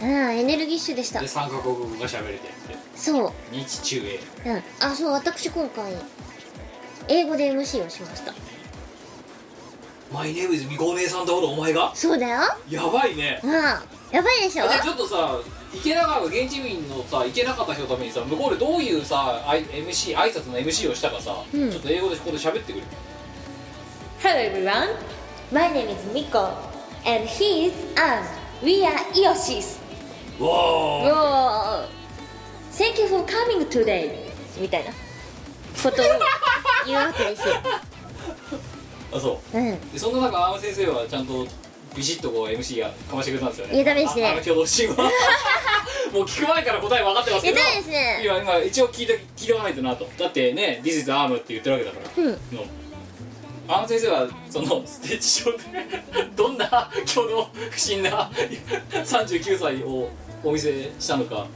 [0.02, 1.20] うんエネルギッシュでした。
[1.20, 2.78] で3カ国語が喋れてって。
[2.96, 3.32] そう。
[3.52, 4.02] 日中
[4.46, 4.50] 英。
[4.50, 4.64] うん。
[4.80, 5.94] あそう私今回
[7.08, 8.34] 英語で MC をしました。
[10.14, 11.92] マイネームズみこお姉さんとおるお前が？
[11.94, 12.42] そうだよ。
[12.70, 13.42] やばいね。
[13.44, 13.52] うん
[14.16, 14.68] やばいでしょ？
[14.68, 15.38] じゃあちょっとさ
[15.74, 21.70] 池永が現地民のさ行けなかった人のためにさ向こうでどういうさあい MC 挨拶の MC をしたかさ、うん。
[21.72, 22.84] ちょっと英語でここで喋ってくれ。
[24.24, 24.96] Hello everyone.
[25.52, 26.54] My name is Miko
[27.06, 28.24] and he is Anne
[28.64, 29.78] We are Iosis
[30.40, 31.88] うわー Whoa.
[32.72, 34.12] Thank you for coming today.
[34.60, 34.92] みたいな。
[34.92, 36.06] ことを
[36.88, 37.56] 言うわけですよ。
[39.14, 39.58] あそう。
[39.58, 39.92] うん。
[39.92, 41.46] でそんな中アン先生はちゃんと
[41.96, 43.76] ビシッとこう MC がかましてくれたんですよね。
[43.76, 44.26] いやダメですね。
[44.26, 45.12] ああの挙動シーンは
[46.14, 48.22] もう聞く前から答え分かってますけどいやダメですね。
[48.24, 50.08] 今今一応聞いて聞いておかないとなと。
[50.18, 52.24] だってね「This is arm」って言ってるわけだから。
[52.24, 52.32] うん。
[52.32, 52.38] の
[53.68, 58.30] アン先生はそのステージ上で どんな挙動不審な
[58.92, 60.10] 39歳を
[60.44, 61.48] お見せしたのか。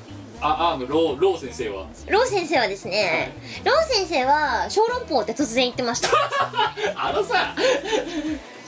[0.41, 1.85] あアームローロー先生は。
[2.07, 3.33] ロー先生はですね、
[3.65, 6.07] ロー先生は小籠包って突然言ってました。
[6.15, 7.53] は あのさ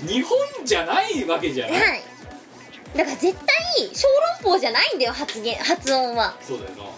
[0.08, 2.00] 日本じゃないわけじゃない。
[2.00, 2.98] い。
[2.98, 4.08] だから絶対小
[4.44, 6.36] 籠包じゃないんだよ発言発音は。
[6.42, 6.76] そうだよな。
[6.76, 6.90] いや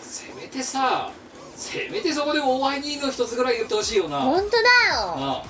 [0.00, 1.10] せめてさ
[1.56, 4.20] せめてそこでお前にの一つぐらい言ってほしいよな。
[4.20, 4.62] 本当だよ。
[5.16, 5.44] なあ。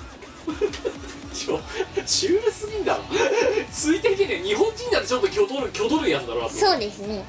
[1.33, 1.59] ちょ
[2.05, 3.03] シュールすぎんだろ。
[3.73, 7.25] ついていけねえ日本人だってちょっと挙取る挙取るやつだろそうですね。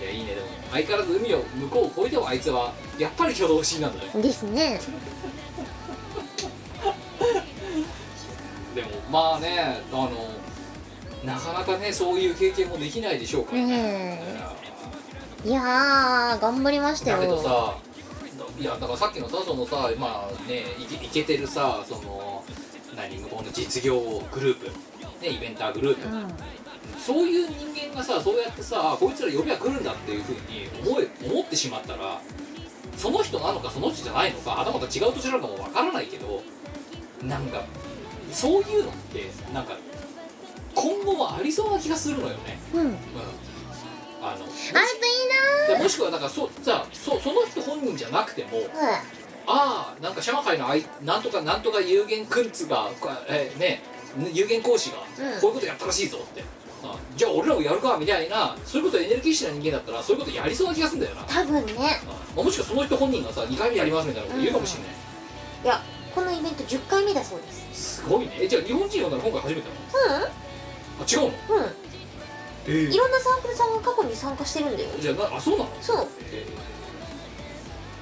[0.00, 0.46] いやいいねでも。
[0.70, 4.22] 相変わらず海を向こうを越えてもあいつはやっぱり挙動不審なんだね。
[4.22, 4.80] ですね
[8.74, 10.10] でもまあねあの
[11.24, 14.20] なかなかねそういう経験もできないでしょうからね。
[15.44, 17.76] いやー頑張りましただけどよさ
[18.60, 22.44] いやだからさっきのさそのさまあねいけいけてるさその
[22.96, 24.00] 何向こうの実業
[24.32, 24.66] グループ。
[25.20, 26.26] ねイベンターグループ、うん。
[26.98, 32.20] そういう人間がさそうやってさあこいつら呼びは来るんだっていうふうに思え思ってしまったら
[32.96, 36.42] その人なのかその人じゃないのかはたまた違う土地なのかもわからないけど
[37.22, 37.64] なんか
[38.32, 39.76] そういうのってなんか
[40.74, 42.80] 今後もありそうな気がするのよね、うん。
[42.80, 42.96] あるうん、
[44.22, 48.66] あのといいでもしくはなんかそさそその人本人じゃなくてもな
[49.46, 53.82] ああなんか上海のあいなんとかなんとか有限君ツがこえね
[54.32, 55.40] 有限講師がうん。
[55.40, 56.42] こういうことやったらしいぞって、
[56.84, 61.74] あじゃあ俺らもやるかみたいなそれこそエネルギッシュな人間だったらそういうことやりそうな気がするんだよな、多分ね。
[62.36, 64.92] あもしくはその人本人がさ2回目やりますみたいなこと言うかもしれない、
[65.64, 65.82] いや
[66.14, 68.00] このイベント10回目だそうです。
[68.00, 68.38] すごいね。
[68.40, 70.26] えじゃあ日本人呼んだら今回初めてなの？
[70.26, 70.30] あ
[71.10, 71.26] 違うの？
[71.56, 71.64] うん。
[71.64, 71.72] うん
[72.64, 74.90] えいろんなサークルさんが過去に参加してるんだよ。
[75.00, 75.70] じゃあなあそうなの？
[75.80, 76.06] そう。
[76.32, 76.46] え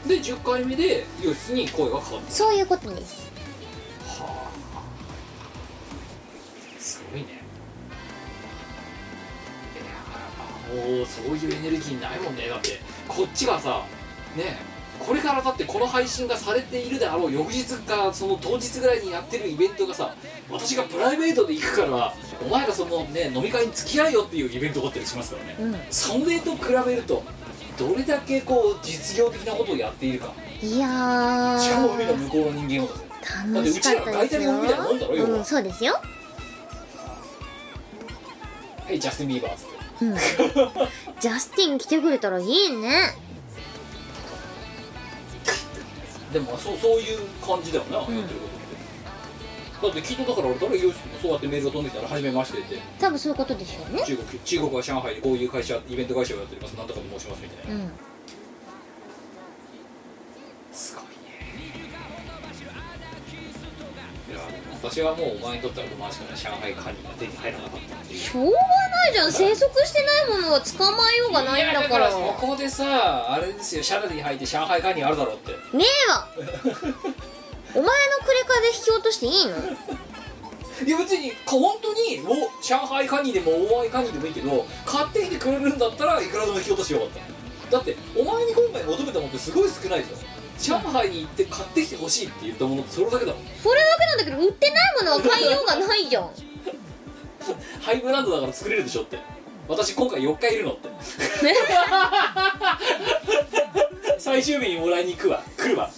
[0.04, 0.08] ー。
[0.08, 3.30] で10回目で洋室に声がかかったそういうことです。
[4.06, 4.82] はあ。
[6.78, 7.40] すごいね。
[10.74, 12.48] いやもうそういうエネルギーないもんね。
[12.48, 13.84] だってこっちがさ
[14.36, 14.58] ね
[15.07, 20.14] これからだってこの配信がされているであろう翌日かその当日ぐらいにやってるイベントがさ
[20.51, 25.76] 私がプライベートで行くからお前らそのね飲み会に付き合えよっていうイベントがあったりしますからね、うん。
[25.90, 27.22] それと比べると
[27.78, 30.32] どれだけこう実業的なことをやっているか。
[30.62, 32.88] いやしかも海のー向こうの人間を
[33.55, 35.44] だぜ楽しかったですよだってうちらが大体もんみたいなもんだろ要はうん。
[35.44, 35.94] そうですよ。
[38.84, 40.05] はいジャスティン・ビーバーっつって。
[40.05, 40.14] うん。
[41.20, 43.14] ジャスティン来てくれたらいいね
[46.33, 48.24] でもそうそういう感じだよな、やってるこ
[49.83, 49.89] とって。
[49.89, 52.78] だってきっとだから俺誰よしそうやってメールが飛んできたら「初めまして」って。
[53.01, 54.05] 多分そういうことでしょうね。
[54.07, 57.91] 中国中国は上海でこういう会社イベント会社をやっておりますなんとかと申しますみたいな、うん。
[60.72, 61.05] すごい
[64.83, 68.18] 私はもうお前にとっては不満しかない上海カニが手に入らなかったっていう。
[68.20, 69.33] しょうがないじゃん。
[69.33, 72.11] 生息してないものは捕まえようがないんだから。
[72.11, 73.83] そこでさあれですよ。
[73.83, 75.53] シャラに入って上海カニあるだろうって。
[75.76, 76.28] ねえわ。
[77.72, 79.57] お前のクレカで引き落としていいの？
[80.87, 87.76] いや別に本当にお上海カニでも大合カニでもいいけど買ってきてくれるんだったらいくらでも引き落としてよかった。
[87.76, 90.09] だってお前に今回求めたものってすごい少ないぞ
[90.61, 93.42] 上海に行って買ってきてほしいって言ったものそれだけだもん。
[93.62, 96.30] それだけなんだけど売ってないものは買いようがないじゃん。
[97.80, 99.18] ハイブランドだから作れるでしょって。
[99.68, 100.88] 私今回4日いるのって。
[104.18, 105.42] 最終日にもらいに行くわ。
[105.56, 105.88] 来るわ。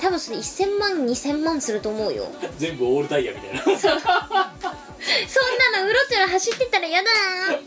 [0.00, 2.26] 多分それ1000万2000万すると思うよ。
[2.58, 3.62] 全部オールタイヤみたいな。
[3.78, 3.96] そんな
[5.82, 7.10] のうろちょろ走ってたら嫌だ。
[7.52, 7.58] な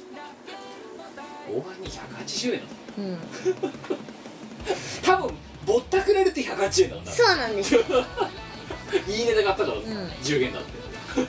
[1.49, 2.65] 大判に180円だ
[2.97, 3.19] うん。
[5.03, 5.37] 多分
[5.69, 7.11] ぼったくれるって180円なんだ。
[7.11, 7.75] そうなんです。
[7.75, 7.81] よ
[9.07, 9.81] いいネタ買ったから、ん。
[10.23, 10.79] 10元だって。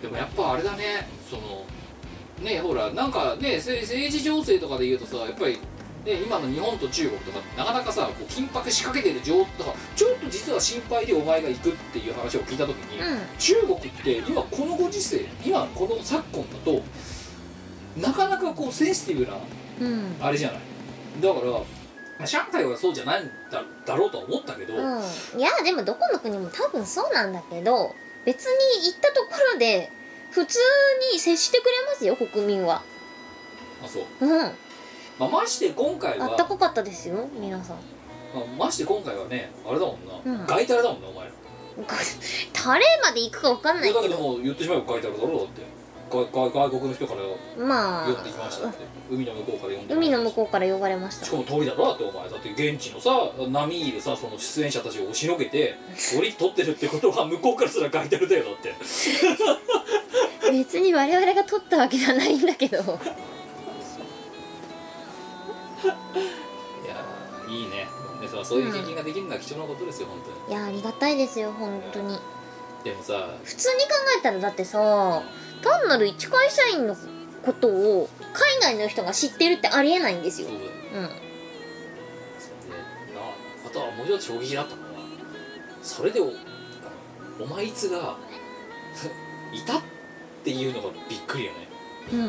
[0.00, 1.06] でもやっぱあれだね。
[1.28, 1.66] その
[2.40, 5.58] ねほらなんかねせ政治情勢とかで言うとさやっぱり
[6.04, 13.20] ね、今の日本と中国とかなかなかさこう緊迫しかけてる状だからちょっと実は心配でお前が行くっていう話を聞いた時に、うん。
[13.38, 16.82] 中国って今このご時世今この昨今だと
[17.96, 19.36] なかなかこうセンシティブな
[19.80, 20.16] うん。
[20.20, 20.60] あれじゃない。
[21.20, 21.58] だから、ま
[22.22, 25.40] あ、上海はそうじゃないんだだろうとは思ったけど、あうん。
[25.40, 29.90] いやでもどこの国も多分そうなんだけど別に行ったところで
[30.30, 30.58] 普通
[31.12, 32.82] に接してくれますよ国民は。
[33.86, 34.52] そう、うん。
[35.18, 37.76] まあ、まして今回はあったかかったですよ皆さん。
[38.34, 40.46] まあ、まして今回はねあれだもんな、うん。
[40.46, 41.30] ガイタレだもんなお前
[42.52, 45.62] タレまで行くか分かんないだけけどどもう言ってしまえばガイタレだろうだって
[46.12, 48.78] 外外外国の人からま呼んできましたっあて。
[49.10, 51.24] 海の向こうから呼んで海の向こうから呼ばれました。
[51.24, 52.28] しかも鳥だろだってお前。
[52.28, 53.10] だって現地のさ
[53.48, 55.74] 波いいでさその出演者たちを押しのけて
[56.14, 58.74] 鳥取ってるってことは向こうからすらガイタレだよだって。
[60.52, 62.76] 別に我々が取ったわけじゃないんだけど。
[62.82, 67.86] いやーいいね。
[68.20, 70.58] でさそういう経験ができるのは貴重なことですよ本当に。
[70.58, 72.18] いやありがたいですよ本当に。
[72.84, 75.22] でもさ普通に考えたらだってさ
[75.62, 76.96] 単なる一会社員の
[77.42, 80.48] ことを海外の人が知ってるってありえないんですよ。
[80.48, 81.02] そうだようん。
[81.02, 81.06] で
[83.14, 83.20] な
[83.66, 84.88] あとはもう一つ衝撃だったのは
[85.82, 86.32] それでお
[87.42, 88.16] お前いつが
[89.52, 89.82] いたっ
[90.44, 91.68] ていうのがびっくりよね。
[92.12, 92.26] うん。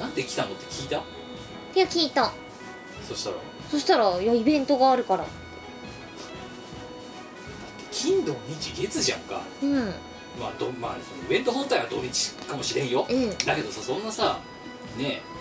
[0.00, 0.96] なんで来たのって聞いた？
[0.96, 1.00] い
[1.78, 2.32] や聞いた。
[3.08, 3.36] そしたら？
[3.70, 5.24] そしたらいやイベントがあるから
[7.90, 9.42] 金土日月じゃんか。
[9.62, 9.94] うんうん
[10.38, 13.06] まあどまあそのイベント本体は土日かもしれんよ。
[13.46, 14.38] だけどさそんなさ
[14.96, 15.32] ねえ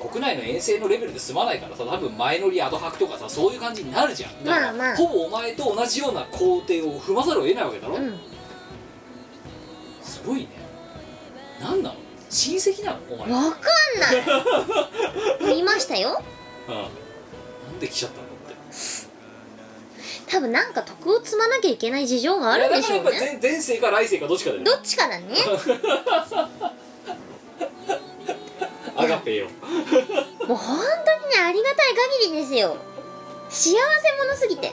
[0.00, 4.44] 国内の遠征のレベルで済まないからさ多分前乗りアドハクとかさそういう感じになるじゃん。
[4.44, 4.96] だから、まあまあ。
[4.96, 8.18] ほぼお前と同じような工程を踏まざるを得ないわけだろ、うん。
[10.02, 10.48] すごいね。
[11.60, 11.94] 何なの？
[12.30, 12.98] 親戚なの？
[13.10, 13.62] お前、うん、わかん
[14.00, 15.46] ない。
[15.54, 16.20] 言いましたよ。
[16.68, 16.74] な
[17.72, 19.09] んで来ちゃったのって
[20.30, 25.24] 多分なんか徳を積まなきゃいけない事情があるんでしょういやっねぱ前前世か来世かどっちかだよどっちかだね。
[28.96, 29.46] アガペよ。
[29.46, 32.76] もう本当にねありがたい限りですよ。
[33.48, 33.76] 幸せ
[34.24, 34.72] 者すぎて。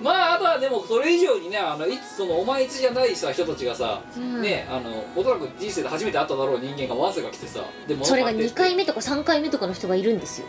[0.00, 4.42] まああとはでもそれ以上にねあのいつそのお前いつじゃないさ人たちがさ、うん。
[4.42, 10.46] ねあのおそらく人生で初めて会っただろう人間がワンセが来てさでもそれが2回目とか3回目とかの人がいるんですよ。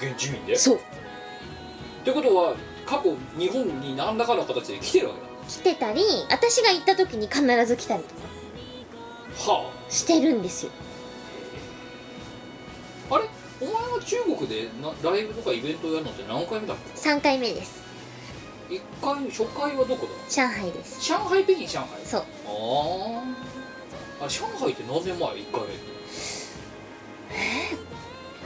[0.00, 0.54] 現地民で？
[0.54, 0.80] っそう。
[2.04, 2.54] てことは
[2.90, 5.26] 過去日本に何らかの形で来てるわけだ。
[5.48, 8.20] 来てたり私が行った時に必ず来たりとか。
[9.52, 10.72] はしてるんですよ。
[13.12, 13.28] ああれ？
[13.60, 17.80] お前は中国でなライブとかイベントをやるのって何回目だっ3回目です。
[18.68, 20.12] け1回初回はどこだ？
[20.28, 21.00] 上海です。
[21.00, 21.86] 上海北京上海？
[22.04, 22.20] そう。
[22.20, 22.24] あ
[24.22, 25.60] ああ上海って何年前？1回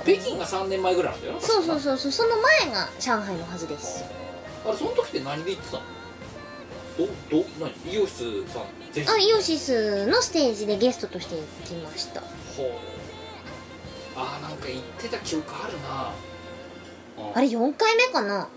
[0.05, 0.19] 目。
[0.19, 1.41] 北京が3年前ぐらいなんだよな。
[1.41, 2.13] そうそううそうそう。
[2.13, 2.37] その
[2.67, 4.05] 前が上海のはずです
[4.67, 5.83] あれその時って何で行ってたの？
[6.99, 7.07] ど
[7.39, 7.95] ど何？
[7.95, 8.63] イオシスさん
[8.93, 12.21] ぜひあイオシスのステージでゲストとして行きました。
[12.21, 12.71] ほう。
[14.17, 16.13] あーなんか言ってた記憶あるな。
[17.35, 18.49] あれ4回目かな？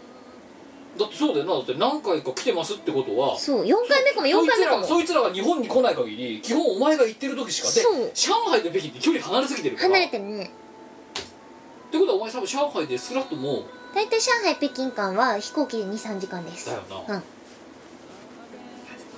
[1.00, 1.54] だってそうだよな。
[1.54, 4.84] だって何回か来てますってことはそう4回目かも4回目かも。
[4.84, 8.12] そいつらそいつらが日本に来ない限り基本お前が行ってる時しかでそう。
[8.14, 9.90] 上海と北京って距離離れすぎてるから。
[9.90, 10.44] 離れてるね。
[10.46, 13.64] ってことはお前多分上海で少なくとも
[13.98, 16.68] 大体上海北京間は飛行機で23時間です。
[16.68, 17.24] だよな、うん。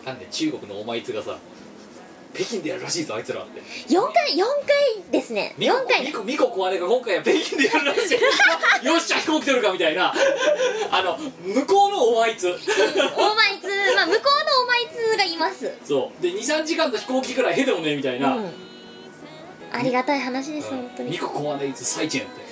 [0.05, 1.38] なんで中国のお前いつがさ
[2.34, 3.59] 北京でやるらしいぞあいつらって。
[3.59, 4.38] 4回4
[5.03, 5.53] 回ですね。
[5.57, 6.05] ミコ4回。
[6.05, 8.13] ミコミコ小姉が今回は北京でやるらしい。
[8.88, 10.13] よっしゃ飛行機取るかみたいな。
[10.91, 12.47] あの向こうのお前いつ。
[12.47, 13.67] オーマイツ
[13.97, 15.73] まあ向こうのオーマイツがいます。
[15.84, 16.23] そう。
[16.23, 18.53] で23時間の飛行機くらいへでもねみたいな、うん。
[19.73, 21.11] ありがたい話です本当に。
[21.11, 22.48] ミコ小姉いつサイチェンって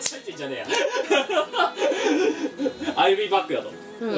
[0.00, 0.66] ついてんじゃねえや
[2.96, 3.70] I'll be back だと、
[4.00, 4.10] うん。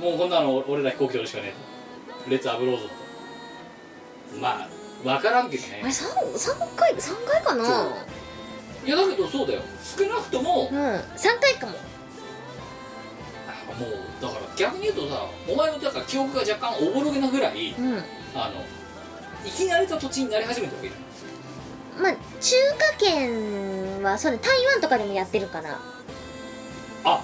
[0.00, 2.94] もうこんなの俺ら飛行機乗るしかねえとレッツアブロードと。
[4.40, 4.68] まあ
[5.02, 5.80] 分からんけどね。
[5.82, 7.64] あれ 3, 三回三回かな？
[8.86, 9.62] いやだけどそうだよ。
[9.82, 10.78] 少なくとも、うん。
[10.78, 11.72] 3回かも。
[13.48, 13.90] あもう
[14.20, 18.02] だから逆に言うとさお前のだから記憶が若干おぼろげなぐらいうん。
[18.34, 18.64] あの
[19.44, 21.00] 生き慣れた土地になり始めたわけじゃん
[21.98, 25.78] まあ中華圏はそうね台湾とかでもやってるから。
[27.04, 27.20] あ、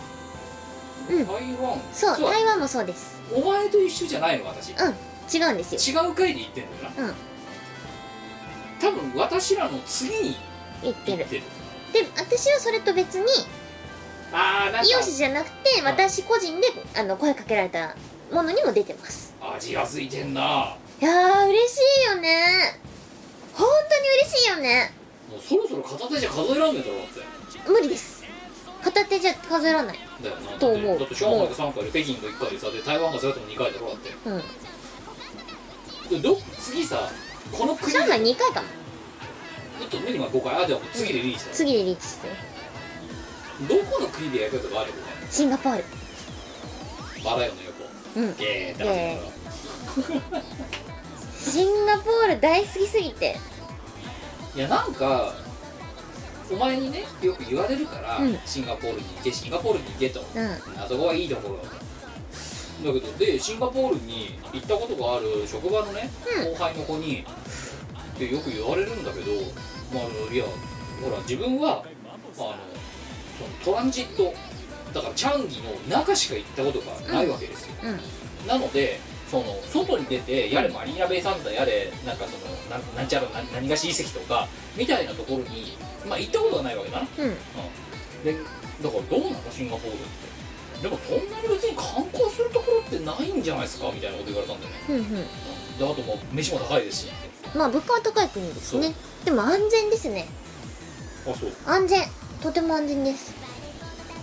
[1.10, 1.26] うん。
[1.26, 1.80] 台湾？
[1.92, 3.20] そうだ台湾もそうです。
[3.32, 4.46] お前と一緒じゃないの？
[4.46, 4.70] 私。
[4.70, 4.94] 違うん
[5.32, 6.02] 違うんですよ。
[6.10, 7.04] う回で行ってんだよな？
[7.04, 7.14] うん。
[8.80, 10.36] 多分私らの次に
[10.82, 11.18] 言ってる。
[11.18, 11.42] 行ってる。
[11.92, 13.26] で私はそれと別に
[14.32, 14.90] ああなんか。
[14.90, 15.84] イオシスじゃなくてん。
[15.84, 16.66] 私個人で
[16.96, 17.94] あの声かけられた
[18.32, 19.34] ものにも出てます。
[19.40, 20.76] 味がついてんな。
[21.00, 22.80] いやー嬉しいよね
[23.56, 24.92] 本当に嬉しいよね。
[25.30, 27.70] もうそろそろ片手じゃ数えらんねえだろだって。
[27.70, 28.24] 無理です。
[28.82, 29.98] 片手じゃ数えらんない。
[30.22, 30.58] だよな。
[30.58, 30.98] と思う。
[30.98, 34.10] だって上海が3回で北京が1回でさで台湾がそれとも2回だろだって。
[34.26, 34.42] うん。
[36.10, 37.10] でど次さ
[37.52, 37.98] この国で。
[37.98, 38.68] 上海2回かも。
[39.80, 40.64] えっと何が5回。
[40.64, 42.28] あでも次でリーチだ、次でリーチして。
[43.68, 45.84] どこの国でやるかとかあるよねシンガポール。
[47.24, 47.84] バラよの横
[48.16, 48.36] うん。
[48.36, 49.20] ゲーってゲ
[51.44, 53.36] シンガポール大好きすぎて。
[54.56, 55.34] いやなんか
[56.50, 58.38] お前にねよく言われるから、うん。
[58.44, 60.20] シンガポールに行けシンガポールに行けと。
[60.20, 60.46] うん。
[60.80, 61.56] あそこはいいところ。
[61.56, 66.52] だとだけどでシンガポールに行ったことがある職場のね、うん。
[66.52, 67.24] 後輩の子に
[68.18, 69.30] でよく言われるんだけど、
[69.92, 70.44] まあ、あのいや
[71.02, 71.84] ほら自分は
[72.36, 72.54] あの
[73.38, 74.32] そのトランジット
[74.92, 78.46] だからチャンギの中しか行ったことがないわけですよ、うん。
[78.46, 79.00] なので
[79.34, 79.44] その
[79.84, 85.76] 外に出てやれマリーナベイサンズだやれなんかそのなんなんちゃら何何がし遺跡とかみたいなところに、
[86.08, 87.24] まあ、行ったことがないわけだな、うん。
[87.24, 87.34] うん、
[88.22, 88.32] で
[88.82, 89.50] だからどうなの？
[89.50, 90.34] シンガポールって。
[90.82, 93.90] でもそんなに別に観光するところってないんじゃないですか？
[93.92, 95.02] みたいなこと言われたんだよね、うんうん。
[95.02, 95.24] うん、で
[95.80, 97.12] あともう飯も高いですし。
[97.56, 98.94] まあ物価は高い国ですね。
[99.24, 100.26] でも安全ですね。
[101.26, 101.50] あそう。
[101.66, 102.02] 安全。
[102.40, 103.34] とても安全です。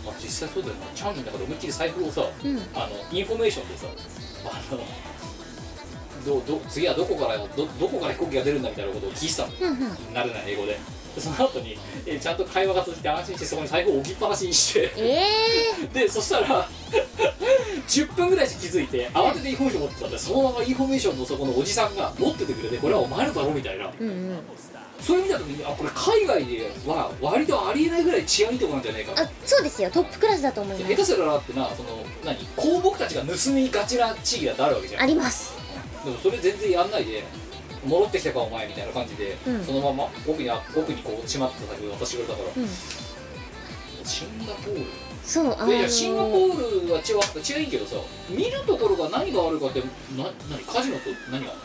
[0.06, 0.86] まあ実際そうだよな。
[0.96, 2.58] チャンギの中で思いっきり財布をさうん。
[2.74, 3.88] あのインフォメーションでさ
[4.46, 4.80] あの
[6.26, 7.48] どど次はどこからど
[7.80, 9.46] どこから飛行機が出るんだみたいなことを聞いてた。
[9.48, 9.52] の
[10.14, 10.78] 慣れない英語で。
[11.16, 14.94] でその後にえちゃんと会話が続いて安心してそこに財布を置きっぱなしにして。
[14.98, 15.24] え
[15.84, 16.70] えでそしたら
[17.88, 23.92] 10分ぐらいして気づいて慌ててインフォメーション持ってたんでそのままインフォメーションのそこのおじさんが持っててくれてこれはお前のだろみたいな。
[24.00, 24.40] うんうん。
[25.02, 29.90] それ見た時にあこれ海外では割とありえないぐらい治安いいとこなんじゃないかあそうですよ。
[29.90, 30.92] トップクラスだと思います。
[30.92, 31.90] 下手すらなってなその
[32.24, 32.38] 何？
[32.56, 35.04] 公僕たちが盗みがちな地域だってあるわけじゃん。
[35.04, 35.56] あります。
[36.04, 37.24] でもそれ全然やんないで
[37.86, 39.64] 戻ってきたかお前みたいな感じで、うん。
[39.64, 42.68] そのまま奥に奥にこうしまってた先を渡してくれたから、うん。
[44.06, 44.86] シンガポール？
[45.24, 47.96] そうあのいやいやシンガポールは違う違うけどさ
[48.30, 49.86] 見るところが何があるかってな
[50.50, 50.64] 何？
[50.66, 51.60] カジノと何がある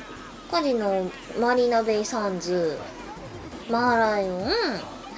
[0.51, 2.79] カジノマリーナベイサンズ
[3.71, 4.51] マーライオン。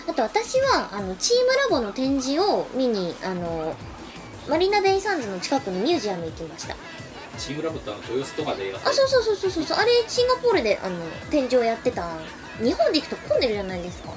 [0.09, 3.74] あと私はあのチームラボの展示を見にあの
[4.49, 6.74] マリーナベイサンズの近くのミュージアム行きました。
[6.74, 6.80] の
[7.38, 9.78] チームラブってあの豊洲とかでやあそうそうそうそうそうそう。
[9.78, 10.96] あれシンガポールであの
[11.30, 12.09] 展示をやってた。
[12.62, 14.11] 日本で行くと混んでるじゃないですか。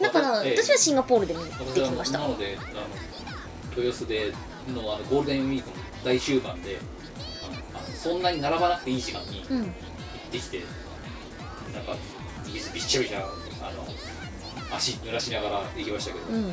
[0.00, 0.56] だからええ。
[0.62, 2.18] 私はシンガポールで見に行ってきました。
[2.20, 2.62] なのであ
[3.76, 4.32] の豊洲で
[4.72, 6.78] のあのゴールデンウィークの大終盤で
[7.74, 9.62] あのそんなに並ばなくていい時間にうん。
[9.62, 9.70] 行っ
[10.30, 10.62] てきて
[11.74, 11.96] なんか
[12.46, 16.52] 水びっちゃびちゃあの足濡らしながら行きましたけど、うん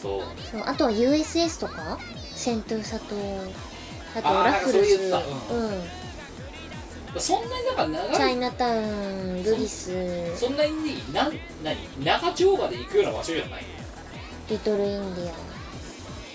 [0.00, 0.20] そう。
[0.50, 1.98] そうあとは USS とか？
[2.34, 3.14] セントゥーサと
[4.16, 5.10] あとあーラッフルズ。
[5.10, 5.76] なんかそういうや
[7.14, 7.20] うん。
[7.20, 8.16] そんなになんか長い？
[8.16, 10.36] チャイナタウンルリス。
[10.36, 11.32] そんなになん
[11.64, 13.64] 何長丁場で行くような場所じゃない？
[14.48, 15.30] リトルインディ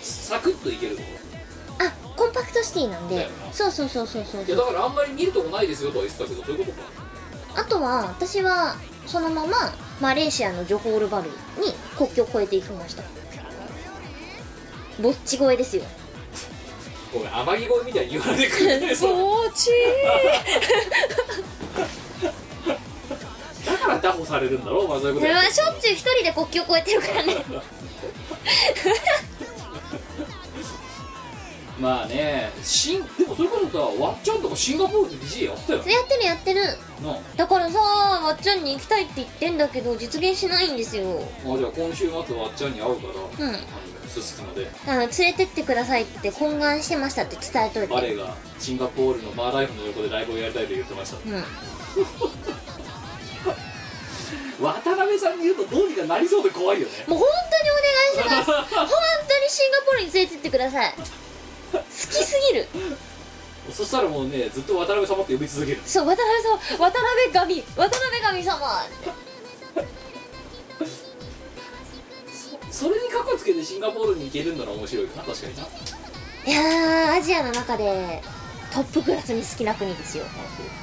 [0.02, 1.08] サクッと行けるとこ？
[1.80, 3.16] アンあコンパクトシティなんで。
[3.16, 3.52] な。
[3.52, 4.40] そうそうそうそうそう。
[4.42, 6.82] ろいやだからあんまり見るとこないですよとは言ってたけどそういうこと？
[6.82, 9.56] かあとは私はそのまま
[10.00, 13.02] マレーシアのジョホールバルに国境を越えていきました
[15.00, 15.82] ぼっち越えですよ。
[17.12, 19.70] ごめん天城越えみたいに言われてくるねそうぼっち
[23.64, 25.26] だから拿捕されるんだろうまあそういうこと。
[25.26, 27.36] しょっちゅう一人で国境越えてるからね。
[31.78, 35.78] まあねシンでもそれこそさわっちゃんとかシンガポールで DJ やってたよ。
[35.80, 36.62] やってるやってる。
[37.02, 41.20] なだからさわっちゃんに行きたいって言ってんだけど実現しないんですよ。
[41.46, 43.54] ああじゃあ今週末わっちゃんに会うからうん。
[43.54, 43.58] あの
[44.22, 44.70] すすきので。
[44.86, 47.94] あの連れてってくださいって懇願してましたって伝えといて。
[47.94, 51.16] バレがシンガポールのバーライフの横でライブをやりたいと言ってました。
[51.16, 51.44] うん。
[54.60, 57.04] 渡辺さんに言うとどうにかなりそうで怖いよね。
[57.06, 57.28] もう本
[58.14, 58.68] 当にお願いします。
[58.74, 60.94] 本当にシンガポールに連れてってください。
[61.72, 62.68] 好きすぎる。
[63.72, 65.80] そしたらもうねずっと渡辺様って呼び続ける。
[65.84, 66.42] そう渡辺
[66.78, 69.25] 様渡辺神渡辺神様って
[72.76, 75.62] それにカッコつけてシンガポールに行けるんなら面白いかな確かにな。
[75.62, 78.20] いやーアジアの中で
[78.70, 80.24] トップクラスに好きな国ですよ。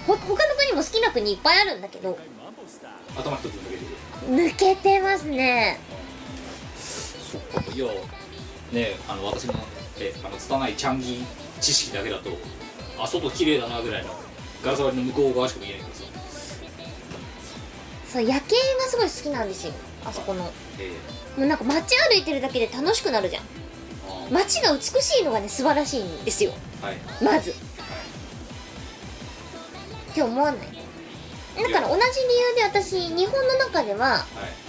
[0.08, 2.18] ほ他の国も好きな国いっぱいあるんだけど。
[3.16, 4.36] 頭一つ抜けてる。
[4.36, 5.78] 抜けてますね。
[7.32, 7.86] そっかいや
[8.72, 9.54] ねあの私の
[10.00, 11.24] えあの拙いチャンギ
[11.62, 12.32] 知識だけだと
[12.98, 14.16] あ外綺麗だなぐらいの
[14.64, 16.04] ガラス張りの向こう側しか見えないけどさ。
[18.14, 19.74] そう夜景がすごい好きなんですよ。
[20.06, 20.44] あそこの。
[20.46, 20.92] もえ
[21.38, 23.44] うなんか街歩いてるだけで楽しくなるじゃん。
[23.44, 26.52] あ街が美しいのがね素晴らしいんですよ。
[26.82, 26.98] はい。
[27.24, 27.52] まず。
[27.52, 27.54] っ
[30.14, 30.60] て思わない？
[31.64, 34.24] だから同じ理由で私日本の中でははい。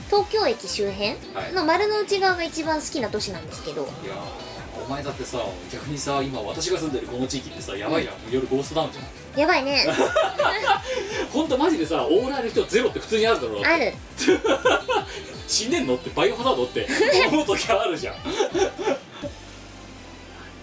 [0.07, 1.53] 東京駅周辺はい。
[1.53, 3.83] の丸の内側が一番好きな都市なんですけど。
[3.83, 5.39] いやーお前だってさ
[5.73, 9.05] 逆にさ今私が住んでるこの地域ってさやばいやん、夜ゴーストダウンじゃん
[9.37, 9.87] やばいね。
[11.33, 13.93] ほんとマジでさオーラーの人ゼロって普通にあるだろうある。
[15.49, 16.87] 死んでんのってバイオハザードって
[17.29, 18.15] 思う時あるじゃん。
[18.17, 18.21] ね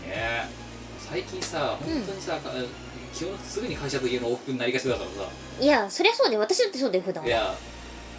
[0.08, 0.46] え。
[1.10, 2.40] 最近さ本当にさ、
[3.14, 5.30] 基本すぐに会社と家の往復になりがちだからさ。
[5.60, 7.30] いやそりゃそうで私だってそうだよ普段は。
[7.30, 7.54] いや。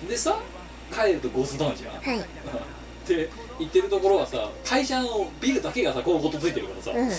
[0.09, 0.39] でさ
[0.95, 1.95] 帰るとゴーストダウンじゃん。
[1.95, 2.21] はい。
[2.21, 2.25] っ
[3.05, 3.29] て
[3.59, 7.11] 言ってるところはさ会社のビルだけがさこうごとついてるからさ、うん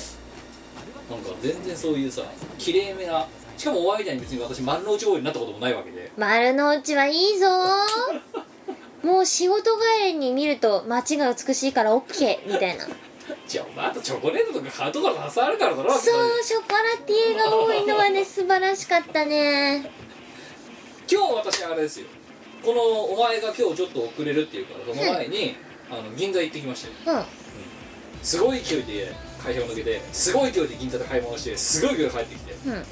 [1.10, 2.24] なんか全然そういうさ
[2.58, 3.28] 綺麗めな
[3.58, 6.12] しかもお前みたいに別に私丸の内王になったこともないわけで。
[6.18, 7.48] 丸の内はいいぞ。
[9.02, 12.88] ー もう仕事帰りに見ると街が美しいから OK みたいな。
[13.48, 19.92] じゃあお前あとチョコレートとか買うところたくさんあるからだろそうショコラティエが多いのはね 素晴らしかったね。
[21.10, 22.08] 今日私あれですよ。
[22.64, 25.56] このお前が今日ちょっと遅れるっていうからその前に、
[25.92, 27.18] あの銀座行ってきましたよ。
[27.18, 27.26] うん。
[28.24, 29.14] すごい勢いで
[29.44, 32.84] 会社を抜けてすごい勢いで銀座で買い物してすごい勢いで帰ってきてうん。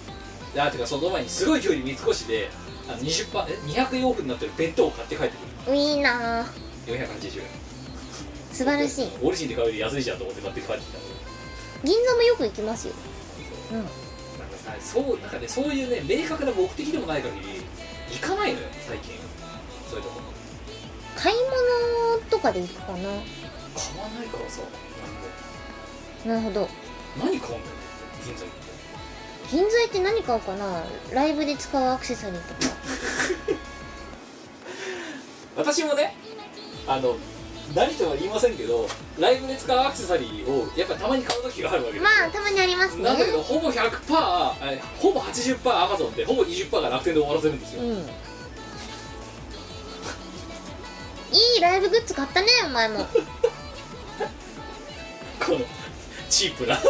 [0.54, 2.50] であてかその前にすごい勢いで三越で
[2.90, 5.34] あの20パーえ200円オフになってる弁当を買って帰って
[5.66, 7.46] くいいなーる480円。
[8.52, 9.08] 素晴らしい。
[9.22, 10.98] オリジンで買うより安いじゃんと思って買って帰ってきた。
[10.98, 11.04] の
[11.84, 12.94] 銀座もよく行きますよ。
[13.72, 13.78] うん。
[13.78, 13.94] なんか
[14.58, 17.62] さそうなんかねそういうね明確な目的でもない限り
[18.12, 19.14] 行かないのよ最近。
[19.90, 20.22] そういうとこ。
[21.16, 21.36] 買い
[22.18, 22.98] 物とかで行くかな。
[22.98, 23.14] 買わ
[24.18, 24.62] ないからさ
[26.26, 26.70] なるほど。
[27.18, 27.60] 何買うんだよ
[28.26, 28.62] 銀座行って。
[29.52, 30.84] 銀座行って何買おうかな。
[31.14, 32.60] ライブで使うアクセサリーとか。
[35.58, 36.16] 私もね
[36.88, 37.18] あの
[37.76, 38.88] 何とは言いませんけど
[39.20, 42.04] ライブで使うアクセサリーをやっぱたまに買う時があるわけですよ。
[42.04, 43.04] まあたまにありますね。
[43.04, 43.92] なんだけどほぼ100%
[44.64, 47.82] えほぼ80%アマゾンでほぼ20%が楽天で終わらせるんですよ。
[47.84, 48.10] うん。
[51.34, 53.00] いいライブグッズ買ったねお前も。
[53.00, 53.14] う んこ
[55.54, 55.60] の
[56.32, 56.78] チープな。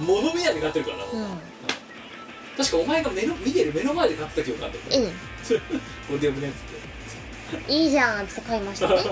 [0.00, 1.04] 物見屋で買ってるからな、
[2.58, 5.16] 確かお前が目の見てる目の前で買ってた記憶あったようん こ
[6.12, 6.58] れでもねっつっ
[7.66, 7.72] て。
[7.72, 8.96] いいじゃんっつって買いましたね。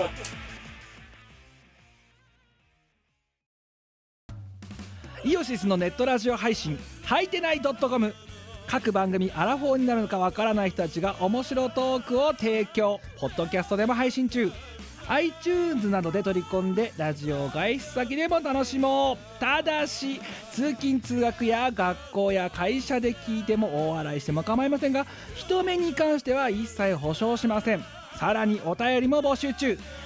[5.23, 8.13] イオシスのネットラジオ配信「はいてない .com」
[8.67, 12.99] 各番組アラフォーになるのかわからない人たちが面白トークを提供。
[13.19, 14.51] ポッドキャストでも配信中
[15.07, 19.17] iTunes などで取り込んでラジオ外出先でも楽しもう。
[19.39, 20.19] ただし
[20.51, 27.83] 通勤通学や学校や会社で聞いても大笑いしても構いませんが人目に関しては一切保証しません。
[28.15, 29.77] さらにお便りも募集中。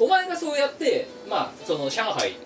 [0.00, 2.36] お前がそうやってまあその上海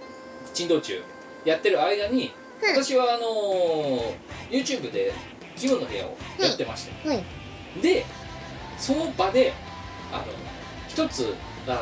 [0.53, 1.01] 珍道中
[1.45, 2.33] やってる間に
[2.63, 2.83] うん。
[2.83, 4.15] 私はあのー
[4.51, 5.13] YouTube で
[5.57, 7.25] 「気分の部屋」をやってました、はい。
[7.81, 8.05] で
[8.79, 9.53] その場で
[10.13, 10.25] あの
[10.89, 11.35] 一つ
[11.67, 11.79] あの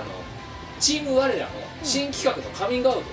[0.78, 1.50] チーム我らの
[1.82, 3.04] 新企画のカミングアウトを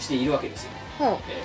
[0.00, 1.08] しているわけですよ、ほう。
[1.30, 1.42] ええ。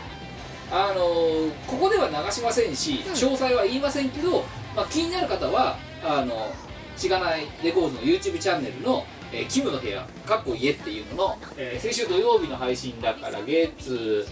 [0.71, 3.13] あのーここでは流しませんし、うん。
[3.13, 4.43] 詳細は言いませんけど、
[4.75, 6.51] まあ、気になる方はあの
[6.97, 14.28] しがないレコーズの YouTube チャンネルの「えーキムの部屋」かっこ家っていうのの、えー先週土曜日の配信だから月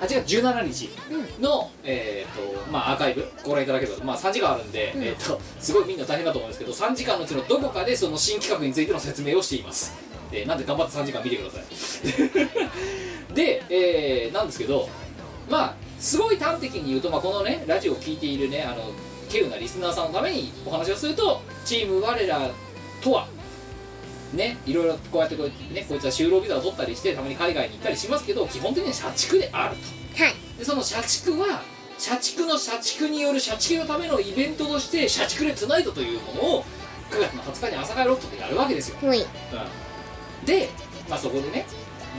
[0.00, 0.88] 8月17日
[1.40, 9.94] の、えーとまあ、アーカイブご覧いただければ、まあ、3時間あるんで、えー、とすごいみんな大変だと思うんですけど3時間のうちのどこかでその新企画についての説明をしています、
[10.32, 13.34] えーなんで頑張って3時間見てください。
[13.34, 14.88] で、えーなんですけど
[15.50, 18.92] まあすごい端的に言うと、まあ、このねラジオを聞いているねあの
[19.26, 22.50] 稀有なリスナーさんのためにお話をするとチーム我ら
[23.02, 23.28] とは
[24.34, 30.22] ねいろいろこうやってこうねこいつは就労ビザを取ったりしてたまに海外に行ったりしますけど基本的には社畜であると。
[30.22, 30.34] はい。
[30.58, 31.62] でその社畜は
[31.98, 36.64] 社畜の社畜による社畜のためのイベントとして社畜レッツナイトというものを
[37.10, 39.20] 9月の20日に朝会ロットでやるわけですよ、ほい。
[39.20, 40.70] うん、で、
[41.08, 41.66] まあ、そこでね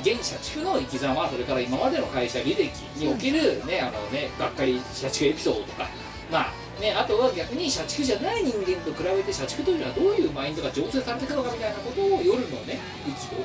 [0.03, 5.87] 現社畜の生き様それから今までの会社履歴におけるね、あのねがっかり社畜エピソードとか
[6.31, 12.79] まあね、あとは逆に社畜じゃない人間と比べて社畜というのはどういうマインドが醸成されていくのかみたいなことを夜のね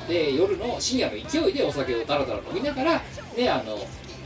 [0.09, 3.01] 勢いで夜の深夜の勢いでお酒をだらだら飲みながら
[3.37, 3.77] ねあの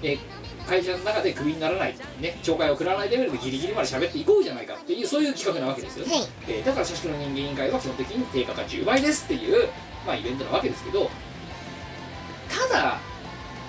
[0.01, 0.18] え
[0.66, 6.28] 会社の中でクビにならない、ね、懲戒を食らわないレベルでギリギリまで喋っていこうじゃないかっていうそういう企画なわけですよね、はい。
[6.47, 9.68] えーだから社畜の人間委員会は基本的に定価が10倍ですっていう、
[10.07, 11.09] まあ、イベントなわけですけど
[12.49, 12.99] ただ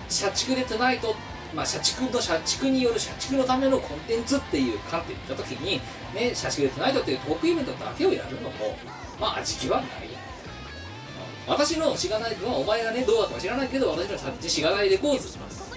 [0.09, 1.16] 社畜でトゥナイト
[1.55, 5.81] まあ、社畜の社畜による社畜のためのコンテンツっていう観点で言った時に、
[6.15, 8.77] ね、社畜でトゥナイトっていうトークイベントだけをやるのも
[9.21, 9.89] まあ時期はない
[11.47, 15.37] 私のしがない君はお前がねどうだか知らないけど私のしがないレコーズ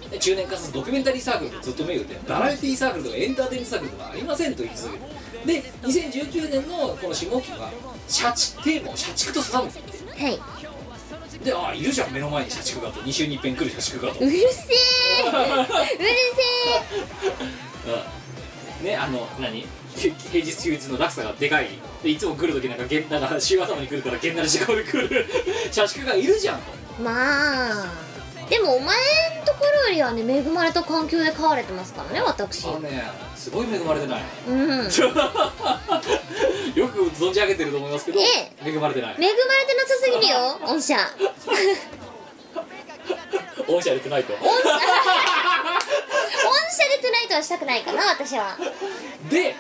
[0.10, 7.72] で中年化するドキュメンタリーサークルでずっと銘打ってバラエティーサークルとかエンターテインメントサークルとかありませんと言い続けるで2019年のこの下期は
[8.08, 9.80] 社畜テーマを社畜と定めて
[10.24, 10.40] はい。
[11.44, 13.02] でああいるじゃん目の前に社畜がと。
[13.02, 14.20] 2週に一遍来る社畜がと。
[14.20, 15.26] うるせえう
[16.02, 16.08] る
[18.82, 19.66] せねあの何？
[19.96, 20.14] 平
[20.46, 21.70] 日休日の落差がでかい。
[22.04, 25.26] でいつも来る時なんかげんなんか週頭に来るからげんなり時間で来る。
[25.72, 26.64] 社畜がいるじゃんと。
[27.00, 27.86] えまあ
[28.50, 32.66] でもお前んところよりはね恵まれた環境で飼われてますからね私。
[32.68, 33.04] あのね
[33.36, 34.24] すごい恵まれてない。
[34.48, 34.62] うん。
[34.62, 34.90] 恵まれ
[36.74, 39.16] てよく存じ上げてると思いますけど、え恵まれてない。
[39.18, 40.98] なさすぎるよ御社
[43.68, 44.34] 御社でてないと。
[44.34, 44.54] 御社で
[47.02, 48.58] トゥナイトはしたくないかな私は。
[49.30, 49.56] で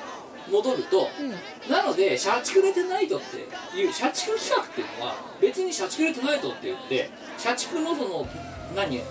[0.51, 1.31] 戻ると、うん。
[1.71, 8.27] なので社畜レテナイトっていう社畜企画っていうのは別に社畜レテナイトって言って社畜のその
[8.75, 9.01] 何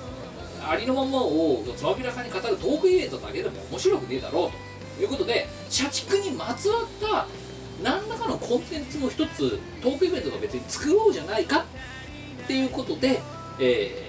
[0.67, 7.27] ありのままをつまびらかに語るトークイベントだけでも面白くねえだろうということで社畜にまつわった
[7.83, 11.65] 何らかのコンテンツも一つトークイベントが別に作ろうじゃないか
[12.45, 13.21] っていうことで、
[13.59, 14.04] えー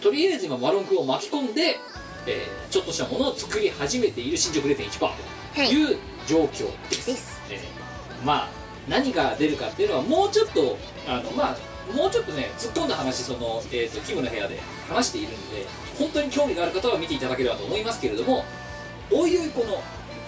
[0.00, 1.76] とりあえず今マロン君を巻き込んで、
[2.26, 4.98] えーちょっとしたものを作り始めている新宿0.1%
[5.54, 5.96] という
[6.26, 7.40] 状況です,、です。
[7.50, 8.48] えーまあ
[8.88, 10.76] 何が出るかっていうのはもうちょっと
[11.06, 15.66] あのまあもうちょっとね突っ込んだ話その、えー、とキムの部屋で話しているんで
[15.98, 18.44] 本当に興味がある方は見ていただければと思いますけれども
[19.10, 19.82] おいおいこの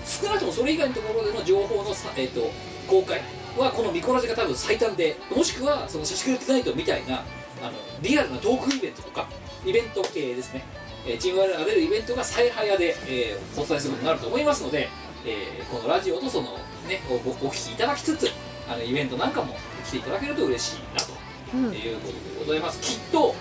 [0.05, 2.51] 少なくともそれ以外のところでの情報のさ、えー、と
[2.87, 3.21] 公開
[3.59, 7.25] はこのミコラジが多分最短でもしくはそのシャシクルテナイトみたいな
[7.63, 9.29] あのリアルなトークイベントとか
[9.67, 10.65] イベント系ですね、
[11.07, 14.89] えーチームワールが出るイベントが最早で、えーお伝えすることになると思いますので、
[15.27, 16.49] えーこのラジオとその
[16.89, 18.29] ねおおお聞きいただきつつ
[18.69, 19.55] あのイベントなんかも
[19.87, 21.13] 来ていただけると嬉しいなと
[21.55, 21.65] うん。
[21.75, 22.81] いうことでございます。
[22.81, 23.35] きっと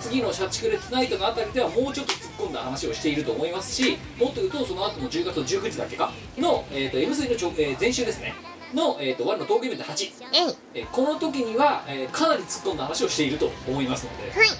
[0.00, 8.34] 次の「社畜レッツナイト」のあたりではもうちょっと突っ込んだ話をしていると思いますしもっと言うとその後の10月の19日だっけかの、えー、と M3 のちょ、えー前週ですね。
[8.72, 10.54] の、えー、と我のトークイベント8、えい。
[10.74, 14.48] えーこの時には、えーかなり突っ込んだ話をしていると思いますので、はい。
[14.48, 14.50] え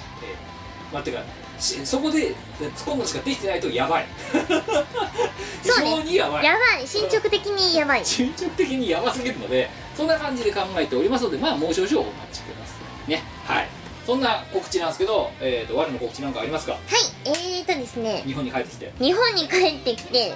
[0.47, 0.50] ー
[0.93, 1.23] まあてか
[1.59, 4.07] しそこでえー突っ込むのしかできてないとやばい。
[5.63, 6.45] 非常にやばい。
[6.45, 6.87] やばい。
[6.87, 8.05] 進捗的にやばい。
[8.05, 12.73] 進捗的にやばすぎるのでそんな感じで考えておりますのでまあもう少々お待ちくださ
[13.07, 13.23] いね。
[13.47, 13.69] はい。
[14.07, 16.73] そんな告知なんですけど、えー、と我の告知なんかありますか？
[16.73, 16.83] はい。
[17.27, 18.23] えーとですね。
[18.27, 18.93] 日本に帰ってきて。
[18.99, 20.33] 日本に帰ってきて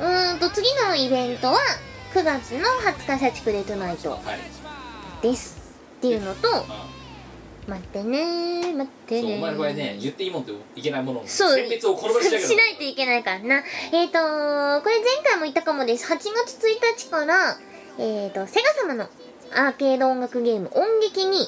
[0.00, 1.58] うーんと次のイベントは
[2.14, 2.60] 9月の
[2.92, 4.18] 20日社畜レトナイトは
[5.22, 5.26] い。
[5.26, 5.56] です。
[5.98, 6.86] っていうのとあ
[7.68, 13.62] 待ってねー待ってそうお前の場合ね言っていいもんといけないもののそう選別を転ばしなしないといけないからな。
[13.92, 16.12] えーとこれ前回も言ったかもです。
[16.12, 17.58] 8月1日から
[17.98, 19.08] えーとセガ様の
[19.52, 21.38] アーケード音楽ゲーム音劇に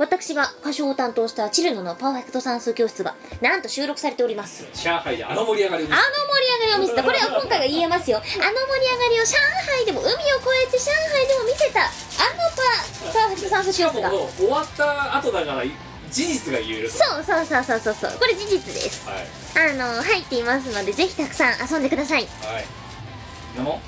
[0.00, 4.64] 私が歌唱を担当したチルノのパーフェクト算数教室がなんと収録されております。
[4.72, 7.04] 上海であの盛り上がりを見あの盛り上がりを見せた。
[7.04, 8.16] これは今回が言えますよ。
[8.16, 9.36] あの盛り上がりを上
[9.76, 10.24] 海でも海を越
[10.66, 11.84] えて上海でも見せた。
[11.84, 11.92] あの
[12.56, 14.10] パパーフェクト算数教室が。
[14.10, 15.64] 終わった後だから
[16.10, 16.96] 事実が言えると。
[16.96, 17.94] そうそうそうそうそう。
[17.94, 19.06] そうこれ事実です。
[19.06, 19.28] はい。
[19.68, 22.24] あの入っていますのでぜひたくさん遊んでください。
[22.24, 22.64] はい。
[23.58, 23.82] なも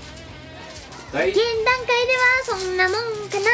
[1.12, 1.48] 現段階では
[2.44, 3.48] そんなもんかな、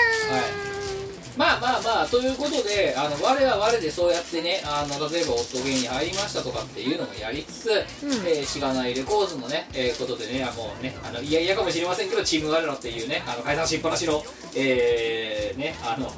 [1.38, 14.20] まあまあまあということであの我は我でそうやってねあの例えばオットゲイに入りましたとかっていうのもやりつつ、えーしがないレコーズのね、えーことでねもうねあのいやいやかもしれませんけどチーム我らっていうねあの解散しっぱなしの
[14.56, 16.10] えー、ねあの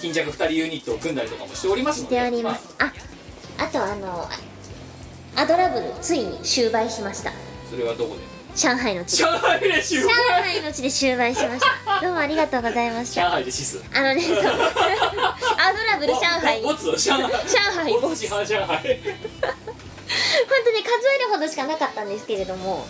[0.00, 2.16] 貧弱2人ユニットを組んだりとかもしておりますので。
[2.16, 2.76] しております。
[2.78, 2.92] あ。
[3.58, 4.28] あとあの
[5.34, 7.30] アドラブルついに終売しました。
[7.30, 8.37] まあそれはどこで？
[8.58, 9.24] 上海の地で。
[9.24, 10.10] 上海で終上売
[10.56, 11.86] 海の地で終売しました。
[12.02, 14.34] どうもありがとうございまし上た海でシスあのねそう。
[14.40, 14.58] アドラ
[16.00, 16.60] ブル上海。
[16.60, 17.22] ボツ上海。
[18.00, 18.26] ボツ。
[18.26, 18.64] 上海本当に
[20.82, 22.84] 数えるほどしかなかったんですけれども。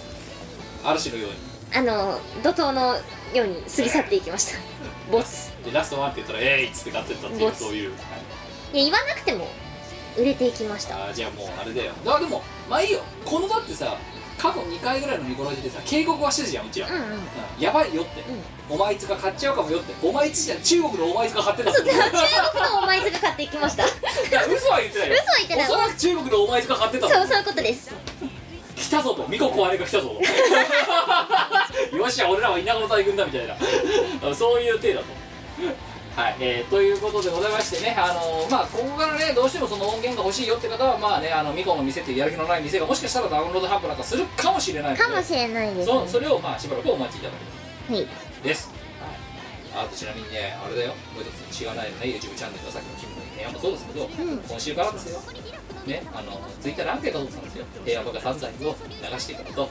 [0.83, 1.37] 嵐のように。
[1.75, 2.97] あの怒涛の
[3.35, 4.53] ように過ぎ去っていきました。
[5.13, 5.51] ボツ。
[5.67, 7.99] でラストワンって言ったら「えい!」っつって買ってったっていうそういう、いや
[8.73, 9.49] 言わなくても
[10.17, 10.97] 売れていきました。
[10.97, 11.93] あーじゃあもうあれだよ。
[12.05, 13.03] だからでもまあいいよ。
[13.27, 13.99] このだってさ
[14.39, 17.01] 過去2回ぐらいのミコラジでさ警告はしてたじゃんうちら、うんうん。
[17.01, 17.19] うん
[17.59, 18.23] やばいよって、
[18.71, 19.93] お前いつか買っちゃうかもよって。
[20.01, 23.83] お前いつじゃん中国のお前いつか買ってたって 中国のお前ずが買っていきました。
[23.89, 25.17] そういや嘘は言ってないよ。
[25.17, 25.67] 嘘は言ってない。
[25.67, 27.91] おそらく中国のお前いつか買ってたそういうことです。
[28.77, 30.15] 来たぞとミコ壊れが来たぞと。
[31.97, 33.55] よっしゃ俺らは田舎の大軍だみたいな。
[33.55, 35.07] あそういう体だと
[36.19, 47.35] はい、えーということでございましてね、あのーまあ、ここからね、どうしてもその音源が欲しいよって方は、まあね、あの、ミコの店っていうやる気のない店がもしかしたらダウンロードハンプなんかするかもしれないので、かもしれないですそそれを、まあ、しばらくお待ちいただ
[47.87, 48.03] けはい。
[48.03, 48.09] る
[48.43, 48.69] です。
[48.99, 55.23] はい、あとちなみにね、あれだよ、もう一つ、しがないのね、YouTube チャンネルがさっきのキムの提案もそうですけど、ん今週からですよ、
[55.87, 57.65] ね、あの、ツイッターでアンケートを取ったんですよ。
[57.87, 59.71] 提案とか散財を流していくのと、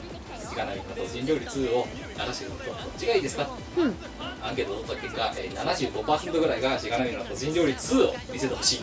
[0.58, 1.86] がないのと人料理2を
[2.26, 3.48] 流していくのと、どっちがいいですか？
[3.78, 3.94] うん。
[4.42, 8.82] アンケートを取った結果、えー、75%ぐらいがしがないのと人料理2を見せてほしい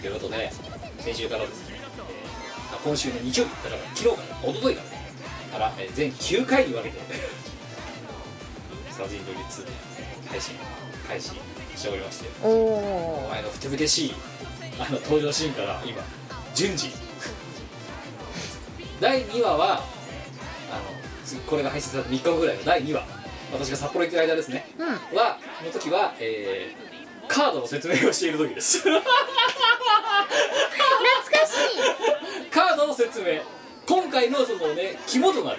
[0.00, 0.50] ということで
[0.98, 1.80] 先週からですね、えー
[2.74, 5.00] あ今週の日曜日だから昨日から一昨日からね
[5.52, 6.98] から、えー全9回に分けて
[8.90, 9.66] さあ人料理2
[10.30, 10.54] 配信
[11.08, 11.30] 開始
[11.76, 14.14] しておりましておおお前のふてぶてしい
[14.78, 16.02] あの登場シーンから今
[16.54, 16.90] 順次。
[19.00, 19.82] 第2話は
[21.38, 23.04] これが配信された3日後ぐらいの第2話
[23.52, 24.86] 私が札幌行ってる間ですねうん。
[24.86, 26.90] はの時は、えー
[27.30, 28.80] カードの説明をしている時です。
[28.80, 29.06] 懐か
[31.46, 31.54] し
[32.48, 32.50] い。
[32.50, 33.40] カードの説明。
[33.86, 35.58] 今回のそのね肝となる、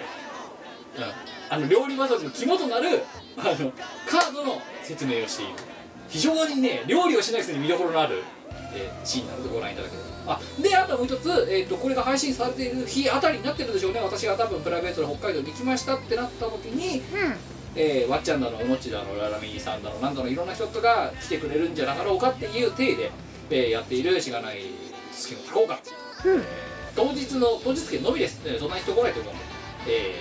[0.98, 1.04] うん、
[1.48, 3.02] あの料理バトルの肝となる
[3.38, 3.72] あの
[4.06, 5.52] カードの説明をしている。
[6.10, 8.22] 非常にね料理をしないくせに見どころのある、
[8.74, 14.00] えーシーンなのでご覧いただければあであともう一つ、えー、とこれが配信されている日あたりになってるでしょうね。
[14.00, 17.02] 私が多分プライベートで北海道に行きましたってなった時にう
[17.74, 23.10] えーわっちゃんだのおもちだのララミーさんだのなんだのいろんな人とが来てくれるんじゃなかろうかっていう体で、
[23.50, 25.80] えーやっているしがない好きの多幸感、う
[26.94, 29.46] 当日の当日券のみです、えーそんなに人来ないと思うので、
[29.88, 30.14] え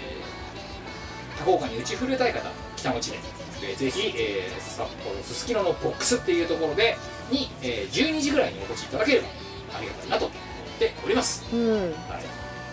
[1.37, 3.17] ー、多幸感に打ち振れたい方北町で、
[3.63, 6.95] えーぜひ、えー札幌すすきののボックスっていうところで
[7.29, 9.27] に、えー12時ぐらいにお越しいただければ
[9.75, 11.43] ありがたいなと思っております。
[11.55, 11.81] んうん。
[11.81, 11.91] はい、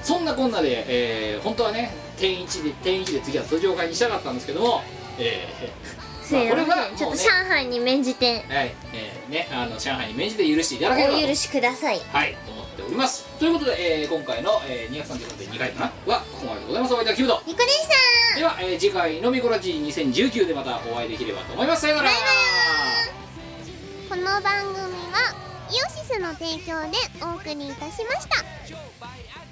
[0.03, 4.83] そんなこんなで、えー本当はね定員1で定員1で次は通常会にしたかったんですけども、
[5.19, 5.99] えー
[6.31, 8.45] まこれはちょっと上海に免じて。
[8.49, 8.75] はい。
[8.93, 11.25] えーね、あの上海に免じて許していただければと。
[11.25, 12.01] お許しください。
[12.13, 13.25] はいと思っております。
[13.39, 16.95] ということで、えー今回の、えー、233.2回かなはここまででございます。
[16.95, 17.43] お相手はキムト。
[17.47, 17.79] ニコでし
[18.33, 21.83] たでは、えー次回のミコラジ2019でまたお会いできればと思います。
[21.83, 22.11] さよなら。
[24.11, 24.43] この番
[24.75, 29.48] 組はイオシスの提供でお送りいたしました。